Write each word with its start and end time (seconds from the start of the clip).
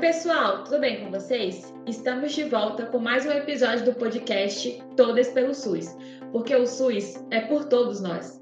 pessoal, 0.00 0.64
tudo 0.64 0.80
bem 0.80 1.04
com 1.04 1.10
vocês? 1.10 1.74
Estamos 1.86 2.32
de 2.32 2.44
volta 2.44 2.86
com 2.86 2.98
mais 2.98 3.26
um 3.26 3.32
episódio 3.32 3.84
do 3.84 3.92
podcast 3.92 4.82
Todas 4.96 5.28
pelo 5.28 5.54
SUS, 5.54 5.94
porque 6.32 6.56
o 6.56 6.66
SUS 6.66 7.22
é 7.30 7.40
por 7.40 7.66
todos 7.66 8.00
nós. 8.00 8.40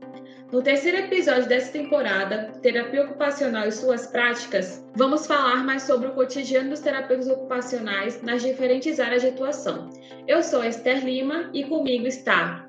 No 0.53 0.63
terceiro 0.63 0.99
episódio 0.99 1.49
dessa 1.49 1.73
temporada, 1.73 2.53
Terapia 2.63 3.03
Ocupacional 3.03 3.67
e 3.67 3.73
Suas 3.73 4.07
Práticas, 4.07 4.87
vamos 4.95 5.27
falar 5.27 5.65
mais 5.65 5.83
sobre 5.83 6.07
o 6.07 6.13
cotidiano 6.13 6.71
dos 6.71 6.79
terapeutas 6.79 7.29
ocupacionais 7.29 8.23
nas 8.23 8.41
diferentes 8.41 9.01
áreas 9.01 9.23
de 9.23 9.29
atuação. 9.29 9.91
Eu 10.29 10.45
sou 10.45 10.63
Esther 10.65 11.05
Lima 11.05 11.51
e 11.53 11.65
comigo 11.65 12.07
está 12.07 12.68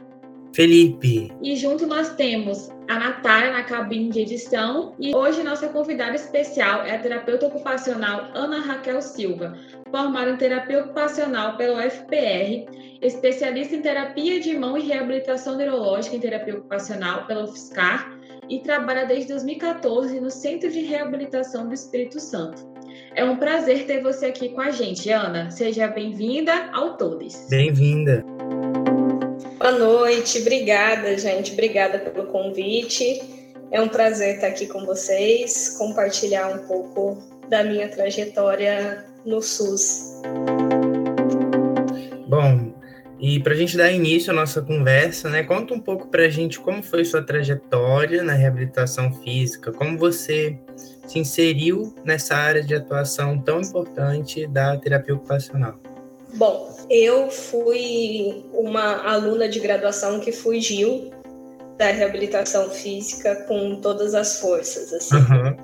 Felipe. 0.53 1.31
E 1.41 1.55
junto 1.55 1.85
nós 1.85 2.15
temos 2.15 2.69
a 2.87 2.99
Natália 2.99 3.51
na 3.51 3.63
cabine 3.63 4.09
de 4.09 4.21
edição 4.21 4.93
e 4.99 5.15
hoje 5.15 5.43
nossa 5.43 5.69
convidada 5.69 6.15
especial 6.15 6.83
é 6.83 6.95
a 6.95 6.99
terapeuta 6.99 7.47
ocupacional 7.47 8.29
Ana 8.33 8.59
Raquel 8.59 9.01
Silva, 9.01 9.55
formada 9.91 10.31
em 10.31 10.37
terapia 10.37 10.79
ocupacional 10.81 11.55
pela 11.55 11.85
UFPR, 11.85 12.65
especialista 13.01 13.75
em 13.75 13.81
terapia 13.81 14.39
de 14.39 14.57
mão 14.57 14.77
e 14.77 14.81
reabilitação 14.81 15.55
neurológica 15.55 16.15
em 16.15 16.19
terapia 16.19 16.57
ocupacional 16.57 17.25
pela 17.27 17.43
UFSCar 17.43 18.17
e 18.49 18.59
trabalha 18.59 19.05
desde 19.05 19.27
2014 19.27 20.19
no 20.19 20.31
Centro 20.31 20.71
de 20.71 20.81
Reabilitação 20.81 21.67
do 21.67 21.73
Espírito 21.73 22.19
Santo. 22.19 22.67
É 23.15 23.23
um 23.23 23.37
prazer 23.37 23.85
ter 23.85 24.01
você 24.01 24.27
aqui 24.27 24.49
com 24.49 24.61
a 24.61 24.71
gente, 24.71 25.09
Ana. 25.11 25.51
Seja 25.51 25.87
bem-vinda 25.87 26.69
ao 26.73 26.97
Todes. 26.97 27.47
Bem-vinda. 27.49 28.25
Boa 29.69 29.77
noite, 29.77 30.39
obrigada, 30.39 31.15
gente, 31.15 31.53
obrigada 31.53 31.99
pelo 31.99 32.25
convite. 32.25 33.21
É 33.69 33.79
um 33.79 33.87
prazer 33.87 34.33
estar 34.33 34.47
aqui 34.47 34.65
com 34.65 34.83
vocês, 34.83 35.75
compartilhar 35.77 36.47
um 36.47 36.65
pouco 36.65 37.21
da 37.47 37.63
minha 37.63 37.87
trajetória 37.87 39.05
no 39.23 39.43
SUS. 39.43 40.21
Bom, 42.27 42.73
e 43.19 43.39
para 43.41 43.53
a 43.53 43.55
gente 43.55 43.77
dar 43.77 43.91
início 43.91 44.31
à 44.31 44.35
nossa 44.35 44.59
conversa, 44.59 45.29
né, 45.29 45.43
conta 45.43 45.71
um 45.75 45.79
pouco 45.79 46.07
para 46.07 46.23
a 46.23 46.29
gente 46.29 46.59
como 46.59 46.81
foi 46.81 47.05
sua 47.05 47.21
trajetória 47.21 48.23
na 48.23 48.33
reabilitação 48.33 49.13
física, 49.21 49.71
como 49.71 49.99
você 49.99 50.57
se 51.05 51.19
inseriu 51.19 51.93
nessa 52.03 52.35
área 52.35 52.63
de 52.63 52.73
atuação 52.73 53.37
tão 53.37 53.61
importante 53.61 54.47
da 54.47 54.75
terapia 54.77 55.13
ocupacional. 55.13 55.79
Bom, 56.39 56.73
eu 56.89 57.29
fui 57.29 58.45
uma 58.53 59.05
aluna 59.05 59.49
de 59.49 59.59
graduação 59.59 60.21
que 60.21 60.31
fugiu 60.31 61.11
da 61.77 61.87
reabilitação 61.87 62.69
física 62.69 63.43
com 63.45 63.75
todas 63.81 64.15
as 64.15 64.39
forças. 64.39 64.93
Assim. 64.93 65.17
Uhum. 65.17 65.57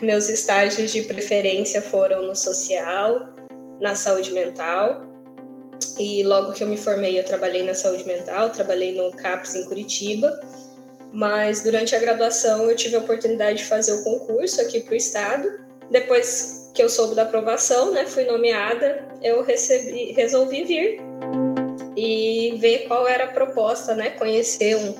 Meus 0.00 0.30
estágios 0.30 0.92
de 0.92 1.02
preferência 1.02 1.82
foram 1.82 2.26
no 2.26 2.34
social, 2.34 3.28
na 3.82 3.94
saúde 3.94 4.32
mental. 4.32 5.06
E 5.98 6.22
logo 6.22 6.54
que 6.54 6.64
eu 6.64 6.68
me 6.68 6.78
formei, 6.78 7.18
eu 7.18 7.24
trabalhei 7.24 7.62
na 7.62 7.74
saúde 7.74 8.06
mental, 8.06 8.48
trabalhei 8.48 8.96
no 8.96 9.12
CAPS 9.12 9.56
em 9.56 9.64
Curitiba. 9.66 10.32
Mas 11.12 11.62
durante 11.62 11.94
a 11.94 11.98
graduação, 11.98 12.70
eu 12.70 12.74
tive 12.74 12.96
a 12.96 13.00
oportunidade 13.00 13.58
de 13.58 13.64
fazer 13.66 13.92
o 13.92 14.02
concurso 14.02 14.58
aqui 14.62 14.80
para 14.80 14.94
o 14.94 14.96
estado. 14.96 15.50
Depois 15.90 16.67
que 16.78 16.82
eu 16.84 16.88
soube 16.88 17.16
da 17.16 17.22
aprovação, 17.22 17.90
né, 17.90 18.06
fui 18.06 18.22
nomeada, 18.22 19.04
eu 19.20 19.42
recebi, 19.42 20.12
resolvi 20.12 20.62
vir 20.62 21.00
e 21.96 22.56
ver 22.60 22.86
qual 22.86 23.08
era 23.08 23.24
a 23.24 23.26
proposta, 23.26 23.96
né, 23.96 24.10
conhecer 24.10 24.76
um, 24.76 24.94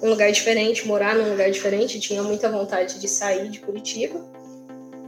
um 0.00 0.10
lugar 0.10 0.30
diferente, 0.30 0.86
morar 0.86 1.16
num 1.16 1.28
lugar 1.28 1.50
diferente, 1.50 1.98
tinha 1.98 2.22
muita 2.22 2.48
vontade 2.48 3.00
de 3.00 3.08
sair 3.08 3.48
de 3.48 3.58
Curitiba. 3.58 4.24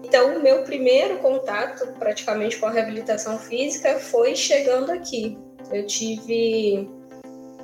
Então, 0.03 0.37
o 0.37 0.43
meu 0.43 0.65
primeiro 0.65 1.19
contato 1.19 1.87
praticamente 1.97 2.57
com 2.57 2.67
a 2.67 2.73
reabilitação 2.73 3.39
física 3.39 4.01
foi 4.01 4.35
chegando 4.35 4.91
aqui. 4.91 5.39
Eu 5.73 5.87
tive 5.87 6.91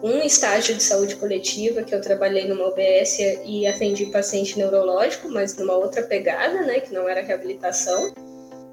um 0.05 0.19
estágio 0.19 0.77
de 0.77 0.85
saúde 0.85 1.17
coletiva 1.17 1.83
que 1.83 1.93
eu 1.93 2.01
trabalhei 2.01 2.47
numa 2.47 2.69
OBS 2.69 3.19
e 3.45 3.67
atendi 3.67 4.07
paciente 4.07 4.57
neurológico, 4.57 5.29
mas 5.29 5.57
numa 5.57 5.75
outra 5.75 6.03
pegada, 6.03 6.63
né, 6.63 6.79
que 6.79 6.95
não 6.95 7.09
era 7.09 7.23
reabilitação. 7.23 8.15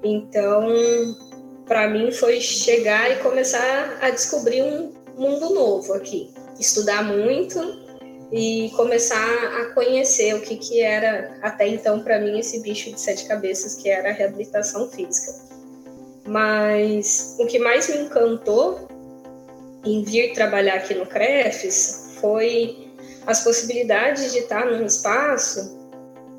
Então, 0.02 0.66
para 1.66 1.88
mim 1.88 2.10
foi 2.10 2.40
chegar 2.40 3.10
e 3.10 3.16
começar 3.16 3.98
a 4.00 4.10
descobrir 4.10 4.62
um 4.62 4.92
mundo 5.16 5.54
novo 5.54 5.92
aqui, 5.92 6.30
estudar 6.58 7.02
muito 7.02 7.60
e 8.32 8.70
começar 8.76 9.60
a 9.60 9.74
conhecer 9.74 10.34
o 10.34 10.40
que 10.40 10.56
que 10.56 10.80
era 10.80 11.36
até 11.42 11.66
então 11.66 12.00
para 12.00 12.20
mim 12.20 12.38
esse 12.38 12.60
bicho 12.60 12.92
de 12.92 13.00
sete 13.00 13.26
cabeças 13.26 13.74
que 13.74 13.88
era 13.88 14.10
a 14.10 14.12
reabilitação 14.12 14.88
física. 14.88 15.32
Mas 16.26 17.36
o 17.38 17.46
que 17.46 17.58
mais 17.58 17.88
me 17.88 18.02
encantou 18.02 18.88
em 19.84 20.02
vir 20.04 20.32
trabalhar 20.32 20.74
aqui 20.74 20.94
no 20.94 21.06
CREFES 21.06 22.14
foi 22.20 22.90
as 23.26 23.42
possibilidades 23.42 24.32
de 24.32 24.38
estar 24.38 24.66
num 24.66 24.84
espaço 24.84 25.78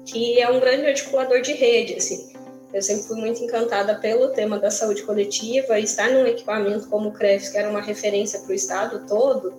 que 0.05 0.39
é 0.39 0.49
um 0.49 0.59
grande 0.59 0.87
articulador 0.87 1.41
de 1.41 1.53
rede, 1.53 1.95
assim. 1.95 2.30
Eu 2.73 2.81
sempre 2.81 3.03
fui 3.03 3.17
muito 3.17 3.43
encantada 3.43 3.95
pelo 3.95 4.29
tema 4.29 4.57
da 4.57 4.71
saúde 4.71 5.03
coletiva 5.03 5.79
e 5.79 5.83
estar 5.83 6.09
num 6.09 6.25
equipamento 6.25 6.87
como 6.87 7.09
o 7.09 7.11
CREFS, 7.11 7.49
que 7.49 7.57
era 7.57 7.69
uma 7.69 7.81
referência 7.81 8.39
para 8.39 8.51
o 8.51 8.53
estado 8.53 9.05
todo, 9.07 9.53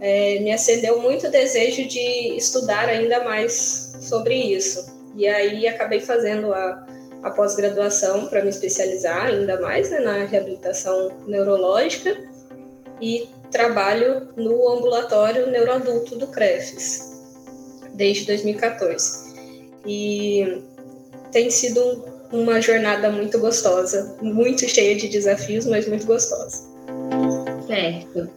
é, 0.00 0.38
me 0.40 0.52
acendeu 0.52 1.00
muito 1.00 1.28
o 1.28 1.30
desejo 1.30 1.86
de 1.86 2.36
estudar 2.36 2.88
ainda 2.88 3.22
mais 3.24 3.96
sobre 4.00 4.34
isso. 4.34 4.92
E 5.14 5.26
aí 5.26 5.66
acabei 5.66 6.00
fazendo 6.00 6.52
a, 6.52 6.86
a 7.22 7.30
pós-graduação 7.30 8.26
para 8.26 8.42
me 8.42 8.50
especializar 8.50 9.26
ainda 9.26 9.60
mais 9.60 9.90
né, 9.90 10.00
na 10.00 10.24
reabilitação 10.24 11.10
neurológica 11.26 12.16
e 13.00 13.28
trabalho 13.50 14.28
no 14.36 14.68
ambulatório 14.68 15.46
neuroadulto 15.50 16.16
do 16.16 16.26
CREFES 16.26 17.14
desde 17.94 18.26
2014. 18.26 19.32
E 19.86 20.62
tem 21.30 21.50
sido 21.50 22.13
uma 22.34 22.60
jornada 22.60 23.10
muito 23.10 23.38
gostosa, 23.38 24.16
muito 24.20 24.68
cheia 24.68 24.96
de 24.96 25.08
desafios, 25.08 25.66
mas 25.66 25.86
muito 25.86 26.04
gostosa. 26.04 26.68
Certo. 27.66 28.28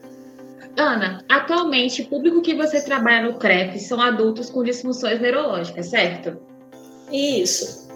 Ana, 0.78 1.26
atualmente 1.28 2.04
o 2.04 2.08
público 2.08 2.42
que 2.42 2.54
você 2.54 2.80
trabalha 2.82 3.28
no 3.28 3.40
CREF 3.40 3.80
são 3.80 4.00
adultos 4.00 4.52
com 4.52 4.64
disfunções 4.64 5.20
neurológicas, 5.20 5.88
certo? 5.88 6.38
Isso. 7.12 7.88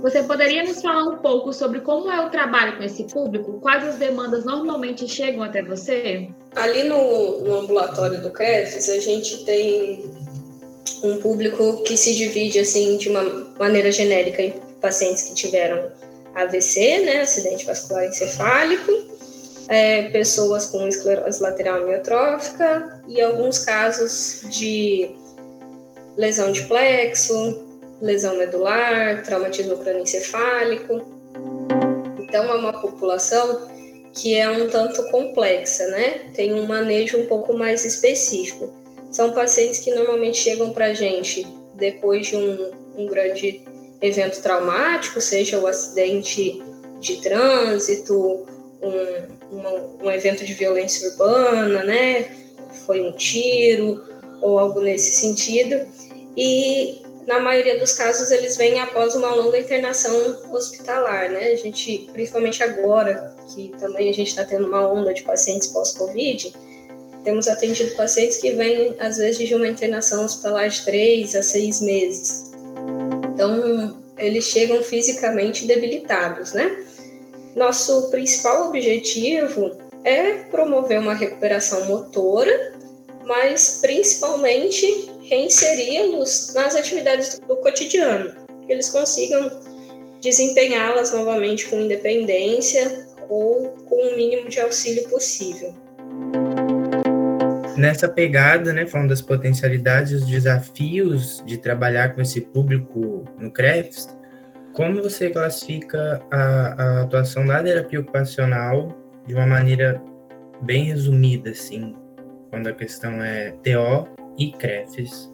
Você 0.00 0.22
poderia 0.22 0.64
nos 0.64 0.80
falar 0.80 1.04
um 1.04 1.18
pouco 1.18 1.52
sobre 1.52 1.80
como 1.80 2.10
é 2.10 2.24
o 2.24 2.30
trabalho 2.30 2.78
com 2.78 2.82
esse 2.82 3.04
público? 3.04 3.60
Quais 3.60 3.84
as 3.86 3.96
demandas 3.96 4.46
normalmente 4.46 5.06
chegam 5.06 5.42
até 5.42 5.62
você? 5.62 6.30
Ali 6.56 6.84
no, 6.84 7.42
no 7.42 7.58
ambulatório 7.60 8.22
do 8.22 8.30
CREFES, 8.30 8.88
a 8.88 8.98
gente 8.98 9.44
tem 9.44 10.10
um 11.04 11.18
público 11.18 11.82
que 11.82 11.98
se 11.98 12.14
divide 12.14 12.60
assim 12.60 12.96
de 12.96 13.10
uma 13.10 13.22
maneira 13.58 13.92
genérica 13.92 14.42
pacientes 14.80 15.22
que 15.24 15.34
tiveram 15.34 15.90
AVC, 16.34 17.00
né, 17.00 17.20
acidente 17.22 17.66
vascular 17.66 18.06
encefálico, 18.06 18.92
é, 19.68 20.08
pessoas 20.10 20.66
com 20.66 20.86
esclerose 20.88 21.42
lateral 21.42 21.82
amiotrófica 21.82 23.02
e 23.06 23.20
alguns 23.20 23.60
casos 23.60 24.42
de 24.48 25.10
lesão 26.16 26.50
de 26.50 26.62
plexo, 26.64 27.64
lesão 28.00 28.36
medular, 28.36 29.22
traumatismo 29.22 29.76
crânioencefálico. 29.78 31.02
Então 32.18 32.44
é 32.44 32.54
uma 32.54 32.72
população 32.72 33.68
que 34.12 34.36
é 34.36 34.50
um 34.50 34.68
tanto 34.68 35.04
complexa, 35.10 35.86
né? 35.88 36.30
Tem 36.34 36.52
um 36.52 36.66
manejo 36.66 37.18
um 37.18 37.26
pouco 37.26 37.56
mais 37.56 37.84
específico. 37.84 38.72
São 39.12 39.32
pacientes 39.32 39.80
que 39.80 39.94
normalmente 39.94 40.38
chegam 40.38 40.72
para 40.72 40.86
a 40.86 40.94
gente 40.94 41.46
depois 41.74 42.26
de 42.26 42.36
um, 42.36 42.70
um 42.96 43.06
grande 43.06 43.64
evento 44.00 44.40
traumático, 44.40 45.20
seja 45.20 45.58
o 45.58 45.66
acidente 45.66 46.62
de 47.00 47.16
trânsito, 47.20 48.46
um, 48.82 50.06
um, 50.06 50.10
evento 50.10 50.44
de 50.44 50.54
violência 50.54 51.08
urbana, 51.10 51.82
né? 51.84 52.30
Foi 52.86 53.02
um 53.02 53.12
tiro 53.12 54.02
ou 54.40 54.58
algo 54.58 54.80
nesse 54.80 55.20
sentido. 55.20 55.86
E 56.36 57.02
na 57.26 57.40
maioria 57.40 57.78
dos 57.78 57.92
casos 57.92 58.30
eles 58.30 58.56
vêm 58.56 58.80
após 58.80 59.14
uma 59.14 59.34
longa 59.34 59.58
internação 59.58 60.38
hospitalar, 60.52 61.30
né? 61.30 61.48
A 61.48 61.56
gente, 61.56 62.08
principalmente 62.12 62.62
agora, 62.62 63.34
que 63.54 63.72
também 63.78 64.08
a 64.08 64.14
gente 64.14 64.28
está 64.28 64.44
tendo 64.44 64.66
uma 64.66 64.88
onda 64.90 65.12
de 65.12 65.22
pacientes 65.22 65.68
pós-Covid, 65.68 66.52
temos 67.24 67.48
atendido 67.48 67.94
pacientes 67.96 68.38
que 68.38 68.52
vêm, 68.52 68.96
às 68.98 69.18
vezes, 69.18 69.46
de 69.46 69.54
uma 69.54 69.68
internação 69.68 70.24
hospitalar 70.24 70.68
de 70.68 70.82
três 70.84 71.34
a 71.34 71.42
seis 71.42 71.80
meses. 71.80 72.49
Então, 73.40 73.96
eles 74.18 74.44
chegam 74.44 74.82
fisicamente 74.82 75.64
debilitados, 75.64 76.52
né? 76.52 76.84
Nosso 77.56 78.10
principal 78.10 78.68
objetivo 78.68 79.78
é 80.04 80.42
promover 80.50 81.00
uma 81.00 81.14
recuperação 81.14 81.86
motora, 81.86 82.74
mas 83.24 83.78
principalmente 83.80 85.10
reinseri-los 85.22 86.52
nas 86.52 86.76
atividades 86.76 87.38
do 87.38 87.56
cotidiano, 87.56 88.30
que 88.66 88.72
eles 88.74 88.90
consigam 88.90 89.50
desempenhá-las 90.20 91.12
novamente 91.12 91.66
com 91.66 91.80
independência 91.80 93.06
ou 93.26 93.70
com 93.88 94.06
o 94.06 94.16
mínimo 94.16 94.50
de 94.50 94.60
auxílio 94.60 95.08
possível. 95.08 95.74
Nessa 97.80 98.06
pegada, 98.06 98.74
né, 98.74 98.86
falando 98.86 99.08
das 99.08 99.22
potencialidades 99.22 100.12
e 100.12 100.14
os 100.16 100.26
desafios 100.26 101.42
de 101.46 101.56
trabalhar 101.56 102.14
com 102.14 102.20
esse 102.20 102.42
público 102.42 103.24
no 103.38 103.50
CREFS, 103.50 104.06
como 104.74 105.02
você 105.02 105.30
classifica 105.30 106.20
a, 106.30 106.40
a 106.82 107.02
atuação 107.04 107.46
da 107.46 107.62
terapia 107.62 108.00
ocupacional 108.00 108.94
de 109.26 109.32
uma 109.32 109.46
maneira 109.46 109.98
bem 110.60 110.84
resumida, 110.84 111.52
assim, 111.52 111.96
quando 112.50 112.66
a 112.66 112.72
questão 112.74 113.24
é 113.24 113.52
TO 113.62 114.06
e 114.36 114.52
CREFS, 114.52 115.32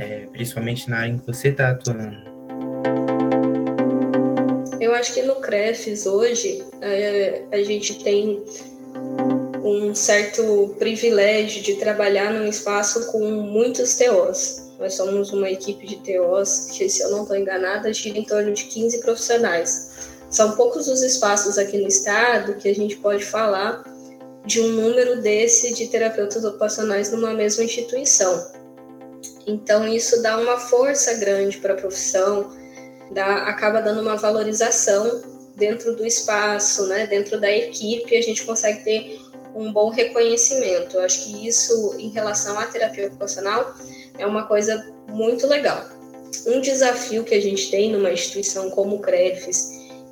é, 0.00 0.26
principalmente 0.32 0.90
na 0.90 0.98
área 0.98 1.12
em 1.12 1.18
que 1.18 1.26
você 1.28 1.50
está 1.50 1.70
atuando? 1.70 2.18
Eu 4.80 4.92
acho 4.96 5.14
que 5.14 5.22
no 5.22 5.36
CREFS 5.36 6.06
hoje 6.06 6.60
é, 6.82 7.44
a 7.52 7.62
gente 7.62 8.02
tem 8.02 8.42
um 9.68 9.94
certo 9.94 10.74
privilégio 10.78 11.62
de 11.62 11.74
trabalhar 11.74 12.32
num 12.32 12.46
espaço 12.46 13.06
com 13.12 13.18
muitos 13.20 13.96
TOs. 13.96 14.68
Nós 14.78 14.94
somos 14.94 15.32
uma 15.32 15.50
equipe 15.50 15.86
de 15.86 15.96
TOs 15.96 16.68
que, 16.72 16.88
se 16.88 17.02
eu 17.02 17.10
não 17.10 17.22
estou 17.22 17.36
enganada, 17.36 17.92
gira 17.92 18.18
em 18.18 18.24
torno 18.24 18.52
de 18.54 18.64
15 18.64 19.00
profissionais. 19.00 19.90
São 20.30 20.52
poucos 20.52 20.88
os 20.88 21.02
espaços 21.02 21.58
aqui 21.58 21.76
no 21.78 21.88
estado 21.88 22.54
que 22.54 22.68
a 22.68 22.74
gente 22.74 22.96
pode 22.96 23.24
falar 23.24 23.82
de 24.46 24.60
um 24.60 24.68
número 24.68 25.20
desse 25.20 25.74
de 25.74 25.88
terapeutas 25.88 26.44
ocupacionais 26.44 27.12
numa 27.12 27.34
mesma 27.34 27.64
instituição. 27.64 28.50
Então, 29.46 29.86
isso 29.86 30.22
dá 30.22 30.38
uma 30.38 30.58
força 30.58 31.14
grande 31.14 31.58
para 31.58 31.74
a 31.74 31.76
profissão, 31.76 32.50
dá, 33.12 33.44
acaba 33.44 33.80
dando 33.80 34.00
uma 34.00 34.16
valorização 34.16 35.22
dentro 35.56 35.96
do 35.96 36.06
espaço, 36.06 36.86
né, 36.86 37.06
dentro 37.06 37.38
da 37.40 37.50
equipe, 37.50 38.16
a 38.16 38.22
gente 38.22 38.44
consegue 38.44 38.84
ter 38.84 39.27
um 39.54 39.72
bom 39.72 39.88
reconhecimento. 39.88 40.96
Eu 40.96 41.02
acho 41.02 41.24
que 41.24 41.46
isso, 41.46 41.94
em 41.98 42.08
relação 42.08 42.58
à 42.58 42.66
terapia 42.66 43.06
ocupacional, 43.06 43.74
é 44.18 44.26
uma 44.26 44.46
coisa 44.46 44.92
muito 45.08 45.46
legal. 45.46 45.84
Um 46.46 46.60
desafio 46.60 47.24
que 47.24 47.34
a 47.34 47.40
gente 47.40 47.70
tem 47.70 47.90
numa 47.92 48.12
instituição 48.12 48.70
como 48.70 48.96
o 48.96 49.00
CREFES 49.00 49.70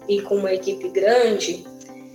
e 0.09 0.23
com 0.23 0.37
uma 0.37 0.53
equipe 0.53 0.89
grande 0.89 1.65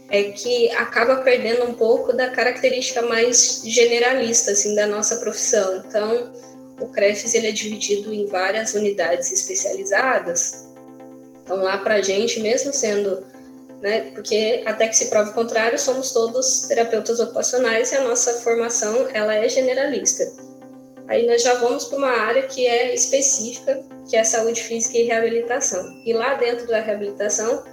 é 0.09 0.23
que 0.23 0.69
acaba 0.71 1.17
perdendo 1.17 1.63
um 1.63 1.73
pouco 1.73 2.11
da 2.11 2.29
característica 2.29 3.01
mais 3.01 3.61
generalista 3.65 4.51
assim 4.51 4.75
da 4.75 4.85
nossa 4.85 5.17
profissão. 5.17 5.83
Então, 5.87 6.33
o 6.81 6.87
CREFES 6.87 7.33
ele 7.35 7.47
é 7.47 7.51
dividido 7.51 8.13
em 8.13 8.25
várias 8.25 8.73
unidades 8.73 9.31
especializadas. 9.31 10.67
Então, 11.43 11.57
lá 11.57 11.77
para 11.77 11.95
a 11.95 12.01
gente, 12.01 12.39
mesmo 12.39 12.73
sendo 12.73 13.23
né? 13.81 14.11
Porque 14.13 14.61
até 14.65 14.87
que 14.87 14.95
se 14.95 15.09
prove 15.09 15.31
o 15.31 15.33
contrário, 15.33 15.77
somos 15.77 16.11
todos 16.11 16.67
terapeutas 16.67 17.19
ocupacionais 17.19 17.91
e 17.91 17.95
a 17.95 18.03
nossa 18.03 18.33
formação 18.35 19.07
ela 19.13 19.35
é 19.35 19.49
generalista. 19.49 20.31
Aí 21.07 21.27
nós 21.27 21.41
já 21.41 21.55
vamos 21.55 21.85
para 21.85 21.97
uma 21.97 22.11
área 22.11 22.43
que 22.43 22.65
é 22.65 22.93
específica, 22.93 23.83
que 24.09 24.15
é 24.15 24.23
saúde 24.23 24.63
física 24.63 24.97
e 24.97 25.03
reabilitação. 25.03 25.83
E 26.05 26.13
lá 26.13 26.35
dentro 26.35 26.67
da 26.67 26.79
reabilitação, 26.79 27.63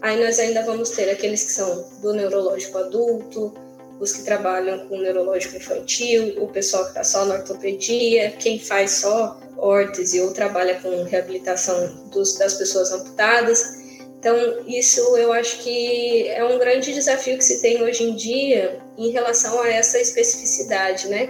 aí 0.00 0.22
nós 0.22 0.38
ainda 0.38 0.62
vamos 0.62 0.90
ter 0.90 1.10
aqueles 1.10 1.44
que 1.44 1.52
são 1.52 1.84
do 2.00 2.12
neurológico 2.12 2.78
adulto, 2.78 3.52
os 3.98 4.12
que 4.12 4.22
trabalham 4.22 4.86
com 4.86 4.98
neurológico 4.98 5.56
infantil, 5.56 6.40
o 6.40 6.46
pessoal 6.48 6.84
que 6.84 6.90
está 6.90 7.02
só 7.02 7.24
na 7.24 7.34
ortopedia, 7.34 8.30
quem 8.32 8.60
faz 8.60 8.92
só 8.92 9.40
órtese 9.56 10.20
ou 10.20 10.32
trabalha 10.32 10.80
com 10.80 11.02
reabilitação 11.02 12.04
dos, 12.12 12.36
das 12.38 12.54
pessoas 12.54 12.92
amputadas. 12.92 13.77
Então, 14.18 14.36
isso 14.66 15.00
eu 15.16 15.32
acho 15.32 15.60
que 15.60 16.26
é 16.28 16.44
um 16.44 16.58
grande 16.58 16.92
desafio 16.92 17.38
que 17.38 17.44
se 17.44 17.62
tem 17.62 17.82
hoje 17.82 18.02
em 18.02 18.16
dia 18.16 18.80
em 18.96 19.10
relação 19.10 19.60
a 19.62 19.68
essa 19.68 19.98
especificidade, 20.00 21.08
né? 21.08 21.28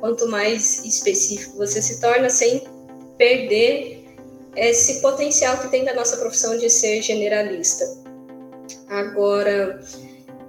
Quanto 0.00 0.26
mais 0.26 0.82
específico 0.84 1.58
você 1.58 1.82
se 1.82 2.00
torna, 2.00 2.30
sem 2.30 2.62
perder 3.18 4.04
esse 4.56 5.02
potencial 5.02 5.58
que 5.58 5.68
tem 5.68 5.84
da 5.84 5.94
nossa 5.94 6.16
profissão 6.16 6.56
de 6.56 6.70
ser 6.70 7.02
generalista. 7.02 7.84
Agora, 8.88 9.78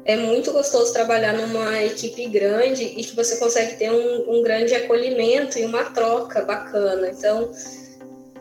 é 0.06 0.16
muito 0.16 0.54
gostoso 0.54 0.94
trabalhar 0.94 1.34
numa 1.34 1.84
equipe 1.84 2.26
grande 2.28 2.84
e 2.84 3.04
que 3.04 3.16
você 3.16 3.36
consegue 3.36 3.76
ter 3.76 3.92
um, 3.92 4.38
um 4.38 4.42
grande 4.42 4.74
acolhimento 4.74 5.60
e 5.60 5.66
uma 5.66 5.84
troca 5.86 6.42
bacana. 6.42 7.10
Então, 7.10 7.52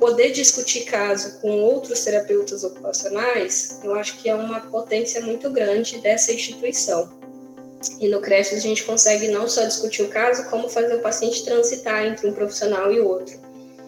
poder 0.01 0.31
discutir 0.31 0.87
caso 0.87 1.39
com 1.41 1.61
outros 1.61 2.03
terapeutas 2.03 2.65
ocupacionais, 2.65 3.79
eu 3.85 3.95
acho 3.95 4.17
que 4.17 4.31
é 4.31 4.35
uma 4.35 4.61
potência 4.61 5.21
muito 5.21 5.51
grande 5.51 5.99
dessa 5.99 6.33
instituição. 6.33 7.21
E 8.01 8.09
no 8.09 8.21
CREF 8.21 8.55
a 8.55 8.59
gente 8.59 8.83
consegue 8.85 9.29
não 9.29 9.49
só 9.49 9.65
discutir 9.65 10.03
o 10.03 10.09
caso, 10.09 10.49
como 10.49 10.69
fazer 10.69 10.97
o 10.97 11.01
paciente 11.01 11.45
transitar 11.45 12.07
entre 12.07 12.27
um 12.29 12.33
profissional 12.33 12.91
e 12.91 12.99
outro. 12.99 13.39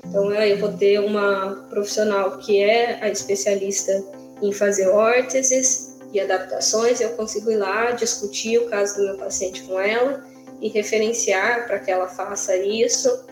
Então, 0.07 0.33
eu 0.33 0.59
vou 0.59 0.73
ter 0.73 0.99
uma 1.01 1.67
profissional 1.71 2.39
que 2.39 2.61
é 2.61 2.99
a 3.03 3.09
especialista 3.09 4.05
em 4.43 4.53
fazer 4.53 4.89
órteses 4.89 5.97
e 6.13 6.21
adaptações, 6.21 7.01
eu 7.01 7.11
consigo 7.11 7.51
ir 7.51 7.57
lá 7.57 7.93
discutir 7.93 8.59
o 8.59 8.67
caso 8.67 8.97
do 8.97 9.05
meu 9.05 9.17
paciente 9.17 9.63
com 9.63 9.81
ela 9.81 10.25
e 10.61 10.69
referenciar 10.69 11.67
para 11.67 11.79
que 11.79 11.91
ela 11.91 12.09
faça 12.09 12.55
isso 12.57 13.25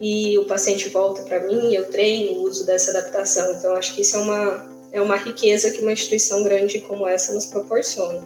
e 0.00 0.38
o 0.38 0.44
paciente 0.44 0.88
volta 0.88 1.22
para 1.22 1.40
mim, 1.40 1.74
eu 1.74 1.84
treino 1.86 2.38
o 2.38 2.42
uso 2.42 2.66
dessa 2.66 2.90
adaptação. 2.90 3.52
Então, 3.52 3.74
acho 3.76 3.94
que 3.94 4.02
isso 4.02 4.16
é 4.16 4.20
uma, 4.20 4.66
é 4.92 5.00
uma 5.00 5.16
riqueza 5.16 5.70
que 5.70 5.82
uma 5.82 5.92
instituição 5.92 6.42
grande 6.42 6.80
como 6.80 7.06
essa 7.06 7.32
nos 7.32 7.46
proporciona. 7.46 8.22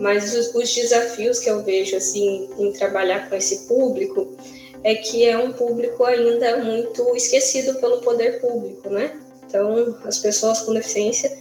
Mas 0.00 0.34
os, 0.34 0.54
os 0.54 0.74
desafios 0.74 1.38
que 1.38 1.48
eu 1.48 1.62
vejo 1.62 1.96
assim 1.96 2.48
em 2.58 2.72
trabalhar 2.72 3.28
com 3.28 3.36
esse 3.36 3.66
público 3.66 4.36
é 4.84 4.96
que 4.96 5.24
é 5.24 5.38
um 5.38 5.52
público 5.52 6.04
ainda 6.04 6.56
muito 6.58 7.14
esquecido 7.14 7.74
pelo 7.78 8.00
poder 8.00 8.40
público, 8.40 8.90
né? 8.90 9.16
Então, 9.46 9.96
as 10.04 10.18
pessoas 10.18 10.60
com 10.60 10.74
deficiência 10.74 11.38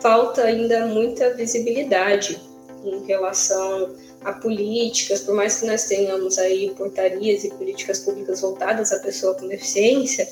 falta 0.00 0.42
ainda 0.42 0.86
muita 0.86 1.32
visibilidade 1.32 2.38
em 2.84 3.04
relação 3.06 3.94
a 4.24 4.32
políticas, 4.32 5.20
por 5.20 5.34
mais 5.34 5.58
que 5.58 5.66
nós 5.66 5.84
tenhamos 5.84 6.38
aí 6.38 6.70
portarias 6.76 7.44
e 7.44 7.50
políticas 7.50 8.00
públicas 8.00 8.40
voltadas 8.40 8.92
à 8.92 8.98
pessoa 8.98 9.34
com 9.34 9.48
deficiência, 9.48 10.28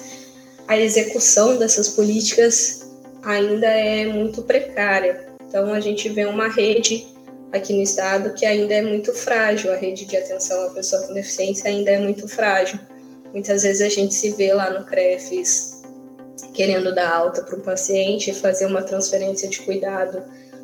a 0.69 0.79
execução 0.79 1.57
dessas 1.57 1.89
políticas 1.89 2.89
ainda 3.23 3.67
é 3.67 4.07
muito 4.07 4.43
precária. 4.43 5.27
Então 5.49 5.73
a 5.73 5.81
gente 5.81 6.09
vê 6.09 6.25
uma 6.25 6.49
rede 6.49 7.07
aqui 7.53 7.73
no 7.73 7.83
estado 7.83 8.33
que 8.35 8.47
ainda 8.47 8.75
é 8.75 8.83
muito 8.83 9.13
frágil, 9.13 9.73
a 9.73 9.77
rede 9.77 10.05
de 10.05 10.17
atenção 10.17 10.67
à 10.67 10.71
pessoa 10.71 11.03
com 11.03 11.15
deficiência 11.15 11.69
ainda 11.69 11.91
é 11.91 11.99
muito 11.99 12.29
frágil. 12.29 12.79
Muitas 13.33 13.63
vezes 13.63 13.83
a 13.83 13.89
gente 13.89 14.15
se 14.15 14.31
vê 14.31 14.53
lá 14.53 14.71
no 14.71 14.85
CREFES 14.85 15.81
querendo 16.55 16.95
dar 16.95 17.11
alta 17.11 17.43
para 17.43 17.57
um 17.57 17.61
paciente, 17.61 18.33
fazer 18.33 18.67
uma 18.67 18.83
transferência 18.83 19.49
de 19.49 19.61
cuidado 19.61 20.23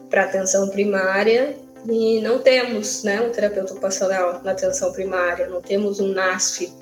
para 0.08 0.24
atenção 0.24 0.68
primária 0.68 1.56
e 1.88 2.20
não 2.20 2.38
temos 2.38 3.02
né, 3.04 3.20
um 3.20 3.30
terapeuta 3.30 3.72
ocupacional 3.72 4.40
na 4.42 4.52
atenção 4.52 4.92
primária, 4.92 5.48
não 5.48 5.60
temos 5.60 6.00
um 6.00 6.08
NASF 6.08 6.72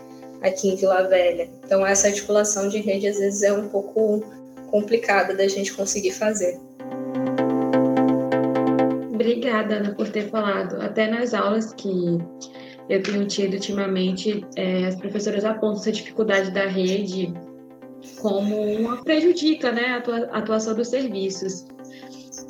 aqui 0.43 0.69
em 0.69 0.77
Vila 0.77 1.03
Velha. 1.09 1.49
Então, 1.65 1.87
essa 1.87 2.09
articulação 2.09 2.69
de 2.69 2.79
rede 2.79 3.09
às 3.09 3.19
vezes 3.19 3.43
é 3.43 3.53
um 3.53 3.69
pouco 3.69 4.25
complicada 4.71 5.35
da 5.35 5.47
gente 5.49 5.73
conseguir 5.73 6.13
fazer. 6.13 6.59
Obrigada, 9.13 9.77
Ana, 9.77 9.95
por 9.95 10.09
ter 10.09 10.29
falado. 10.29 10.81
Até 10.83 11.09
nas 11.09 11.33
aulas 11.33 11.73
que 11.73 12.19
eu 12.89 13.03
tenho 13.03 13.27
tido 13.27 13.55
ultimamente, 13.55 14.45
é, 14.57 14.87
as 14.87 14.97
professoras 14.97 15.45
apontam 15.45 15.81
essa 15.81 15.93
dificuldade 15.93 16.51
da 16.51 16.67
rede 16.67 17.33
como 18.21 18.61
uma 18.61 19.03
prejudica 19.03 19.73
né, 19.73 20.03
a 20.31 20.39
atuação 20.39 20.75
dos 20.75 20.89
serviços. 20.89 21.67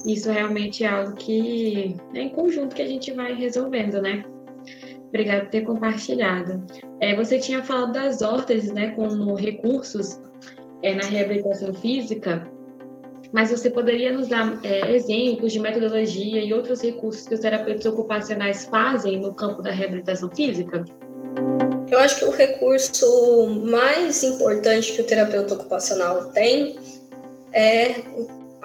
Isso 0.06 0.30
realmente 0.30 0.84
é 0.84 0.88
algo 0.88 1.14
que 1.14 1.96
é 2.14 2.20
em 2.20 2.28
conjunto 2.28 2.74
que 2.76 2.82
a 2.82 2.86
gente 2.86 3.12
vai 3.12 3.34
resolvendo, 3.34 4.02
né? 4.02 4.24
Obrigada 5.08 5.42
por 5.42 5.50
ter 5.50 5.60
compartilhado. 5.62 6.64
É, 7.00 7.14
você 7.14 7.38
tinha 7.38 7.62
falado 7.62 7.92
das 7.92 8.20
órteses, 8.20 8.72
né, 8.72 8.90
como 8.90 9.34
recursos 9.34 10.20
é, 10.82 10.94
na 10.94 11.04
reabilitação 11.04 11.72
física, 11.72 12.50
mas 13.32 13.50
você 13.50 13.70
poderia 13.70 14.12
nos 14.12 14.28
dar 14.28 14.58
é, 14.64 14.94
exemplos 14.94 15.52
de 15.52 15.60
metodologia 15.60 16.42
e 16.42 16.52
outros 16.52 16.82
recursos 16.82 17.26
que 17.26 17.34
os 17.34 17.40
terapeutas 17.40 17.86
ocupacionais 17.86 18.64
fazem 18.66 19.20
no 19.20 19.32
campo 19.34 19.62
da 19.62 19.70
reabilitação 19.70 20.28
física? 20.30 20.84
Eu 21.90 21.98
acho 22.00 22.18
que 22.18 22.24
o 22.24 22.30
recurso 22.30 23.46
mais 23.64 24.22
importante 24.22 24.92
que 24.92 25.00
o 25.00 25.04
terapeuta 25.04 25.54
ocupacional 25.54 26.24
tem 26.32 26.76
é 27.52 28.02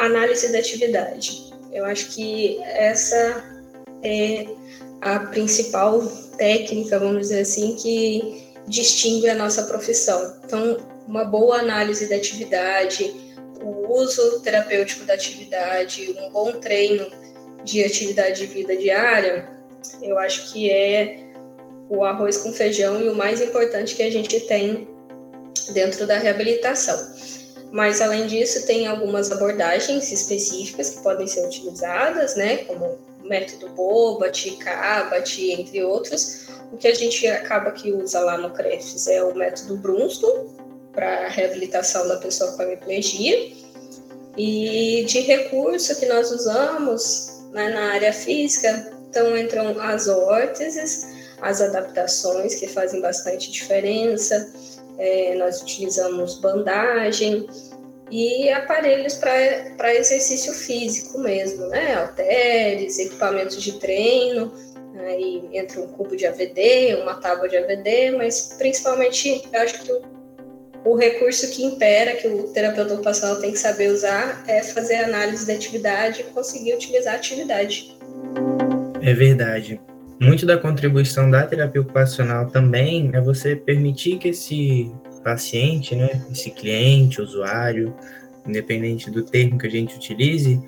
análise 0.05 0.51
da 0.51 0.59
atividade. 0.59 1.49
Eu 1.71 1.85
acho 1.85 2.09
que 2.09 2.59
essa 2.63 3.43
é 4.03 4.45
a 5.01 5.19
principal 5.19 6.01
técnica, 6.37 6.97
vamos 6.97 7.27
dizer 7.27 7.41
assim, 7.41 7.75
que 7.75 8.43
distingue 8.67 9.29
a 9.29 9.35
nossa 9.35 9.63
profissão. 9.63 10.35
Então, 10.43 10.77
uma 11.07 11.25
boa 11.25 11.57
análise 11.57 12.07
da 12.07 12.15
atividade, 12.15 13.13
o 13.61 13.93
uso 13.93 14.41
terapêutico 14.41 15.05
da 15.05 15.13
atividade, 15.13 16.15
um 16.19 16.29
bom 16.31 16.51
treino 16.53 17.07
de 17.63 17.83
atividade 17.83 18.41
de 18.41 18.53
vida 18.53 18.75
diária, 18.77 19.49
eu 20.01 20.17
acho 20.17 20.51
que 20.51 20.69
é 20.69 21.29
o 21.89 22.03
arroz 22.03 22.37
com 22.37 22.53
feijão 22.53 23.01
e 23.01 23.09
o 23.09 23.15
mais 23.15 23.41
importante 23.41 23.95
que 23.95 24.03
a 24.03 24.11
gente 24.11 24.39
tem 24.41 24.87
dentro 25.73 26.05
da 26.05 26.17
reabilitação. 26.17 26.97
Mas 27.71 28.01
além 28.01 28.25
disso, 28.25 28.65
tem 28.65 28.87
algumas 28.87 29.31
abordagens 29.31 30.11
específicas 30.11 30.89
que 30.91 31.03
podem 31.03 31.27
ser 31.27 31.45
utilizadas, 31.45 32.35
né, 32.35 32.57
como 32.65 32.97
o 33.23 33.27
método 33.27 33.69
Bobat, 33.69 34.51
Cabat, 34.57 35.51
entre 35.51 35.83
outros. 35.83 36.47
O 36.71 36.77
que 36.77 36.87
a 36.87 36.95
gente 36.95 37.27
acaba 37.27 37.71
que 37.71 37.91
usa 37.91 38.19
lá 38.21 38.37
no 38.37 38.51
CREFS 38.51 39.07
é 39.07 39.23
o 39.23 39.35
método 39.35 39.77
Brunston 39.77 40.47
para 40.93 41.27
reabilitação 41.27 42.07
da 42.07 42.17
pessoa 42.17 42.51
com 42.53 42.63
hemiplegia. 42.63 43.51
E 44.37 45.03
de 45.05 45.19
recurso 45.19 45.99
que 45.99 46.05
nós 46.05 46.31
usamos 46.31 47.41
né, 47.51 47.69
na 47.69 47.93
área 47.93 48.13
física, 48.13 48.93
então 49.09 49.35
entram 49.37 49.79
as 49.79 50.07
órteses, 50.07 51.07
as 51.41 51.61
adaptações 51.61 52.55
que 52.55 52.67
fazem 52.67 53.01
bastante 53.01 53.51
diferença, 53.51 54.51
é, 54.99 55.35
nós 55.35 55.61
utilizamos 55.61 56.35
bandagem 56.35 57.47
e 58.11 58.49
aparelhos 58.49 59.15
para 59.15 59.95
exercício 59.95 60.53
físico 60.53 61.19
mesmo, 61.19 61.67
né? 61.67 61.93
Halteres, 61.93 62.99
equipamentos 62.99 63.61
de 63.61 63.79
treino, 63.79 64.51
aí 64.99 65.47
entra 65.53 65.79
um 65.79 65.87
cubo 65.87 66.15
de 66.15 66.25
AVD, 66.25 66.95
uma 67.01 67.15
tábua 67.15 67.47
de 67.47 67.57
AVD, 67.57 68.11
mas 68.11 68.55
principalmente 68.57 69.47
eu 69.53 69.61
acho 69.61 69.83
que 69.83 69.91
o, 69.91 70.01
o 70.85 70.95
recurso 70.95 71.49
que 71.51 71.63
impera, 71.63 72.15
que 72.15 72.27
o 72.27 72.51
terapeuta 72.51 72.95
ocupacional 72.95 73.39
tem 73.39 73.51
que 73.51 73.59
saber 73.59 73.91
usar, 73.91 74.43
é 74.47 74.61
fazer 74.63 74.95
análise 74.95 75.45
da 75.45 75.53
atividade 75.53 76.21
e 76.21 76.23
conseguir 76.25 76.73
utilizar 76.73 77.13
a 77.13 77.17
atividade. 77.17 77.95
É 79.01 79.13
verdade 79.13 79.79
muito 80.19 80.45
da 80.45 80.57
contribuição 80.57 81.29
da 81.29 81.43
terapia 81.43 81.81
ocupacional 81.81 82.47
também 82.47 83.09
é 83.13 83.21
você 83.21 83.55
permitir 83.55 84.17
que 84.17 84.29
esse 84.29 84.91
paciente, 85.23 85.95
né, 85.95 86.21
esse 86.31 86.51
cliente, 86.51 87.21
usuário, 87.21 87.93
independente 88.45 89.09
do 89.09 89.23
termo 89.23 89.57
que 89.57 89.67
a 89.67 89.69
gente 89.69 89.95
utilize, 89.95 90.61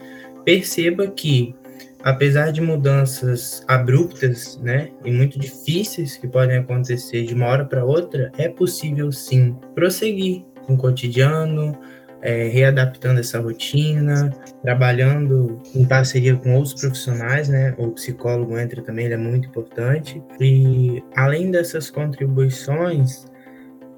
perceba 0.45 1.07
que 1.07 1.55
apesar 2.03 2.51
de 2.51 2.61
mudanças 2.61 3.63
abruptas, 3.67 4.59
né, 4.61 4.89
e 5.05 5.11
muito 5.11 5.37
difíceis 5.37 6.17
que 6.17 6.27
podem 6.27 6.57
acontecer 6.57 7.23
de 7.23 7.33
uma 7.33 7.47
hora 7.47 7.65
para 7.65 7.85
outra, 7.85 8.31
é 8.37 8.49
possível 8.49 9.11
sim 9.11 9.55
prosseguir 9.75 10.43
com 10.65 10.73
o 10.73 10.77
cotidiano, 10.77 11.77
é, 12.21 12.47
readaptando 12.47 13.19
essa 13.19 13.39
rotina, 13.39 14.29
trabalhando 14.61 15.61
em 15.73 15.85
parceria 15.85 16.35
com 16.35 16.55
outros 16.55 16.79
profissionais, 16.79 17.49
né? 17.49 17.73
O 17.77 17.91
psicólogo 17.91 18.57
entra 18.57 18.81
também, 18.81 19.05
ele 19.05 19.15
é 19.15 19.17
muito 19.17 19.47
importante. 19.47 20.21
E 20.39 21.03
além 21.15 21.49
dessas 21.49 21.89
contribuições, 21.89 23.25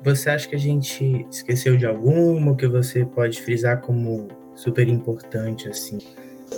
você 0.04 0.30
acha 0.30 0.48
que 0.48 0.56
a 0.56 0.60
gente 0.60 1.26
esqueceu 1.30 1.78
de 1.78 1.86
alguma 1.86 2.56
que 2.56 2.68
você 2.68 3.06
pode 3.06 3.42
frisar 3.42 3.82
como 3.82 4.28
super 4.56 4.88
importante 4.88 5.68
assim? 5.68 6.00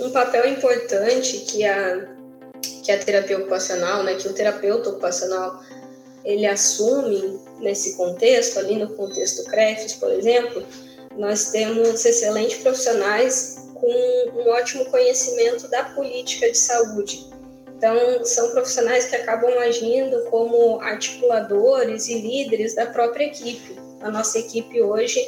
Um 0.00 0.10
papel 0.10 0.48
importante 0.48 1.38
que 1.48 1.64
a 1.64 2.16
que 2.82 2.92
a 2.92 2.98
terapia 2.98 3.38
ocupacional, 3.38 4.04
né, 4.04 4.14
que 4.14 4.28
o 4.28 4.32
terapeuta 4.32 4.90
ocupacional 4.90 5.60
ele 6.24 6.46
assume 6.46 7.38
nesse 7.60 7.96
contexto, 7.96 8.58
ali 8.58 8.76
no 8.76 8.88
contexto 8.90 9.44
CREFES, 9.50 9.94
por 9.94 10.10
exemplo, 10.12 10.64
nós 11.16 11.50
temos 11.50 12.04
excelentes 12.04 12.58
profissionais 12.58 13.68
com 13.74 14.32
um 14.34 14.48
ótimo 14.50 14.84
conhecimento 14.86 15.68
da 15.68 15.84
política 15.84 16.50
de 16.50 16.58
saúde. 16.58 17.26
Então, 17.76 18.24
são 18.24 18.50
profissionais 18.52 19.04
que 19.06 19.16
acabam 19.16 19.58
agindo 19.58 20.24
como 20.30 20.80
articuladores 20.80 22.08
e 22.08 22.18
líderes 22.18 22.74
da 22.74 22.86
própria 22.86 23.24
equipe. 23.24 23.76
A 24.00 24.10
nossa 24.10 24.38
equipe 24.38 24.80
hoje, 24.80 25.20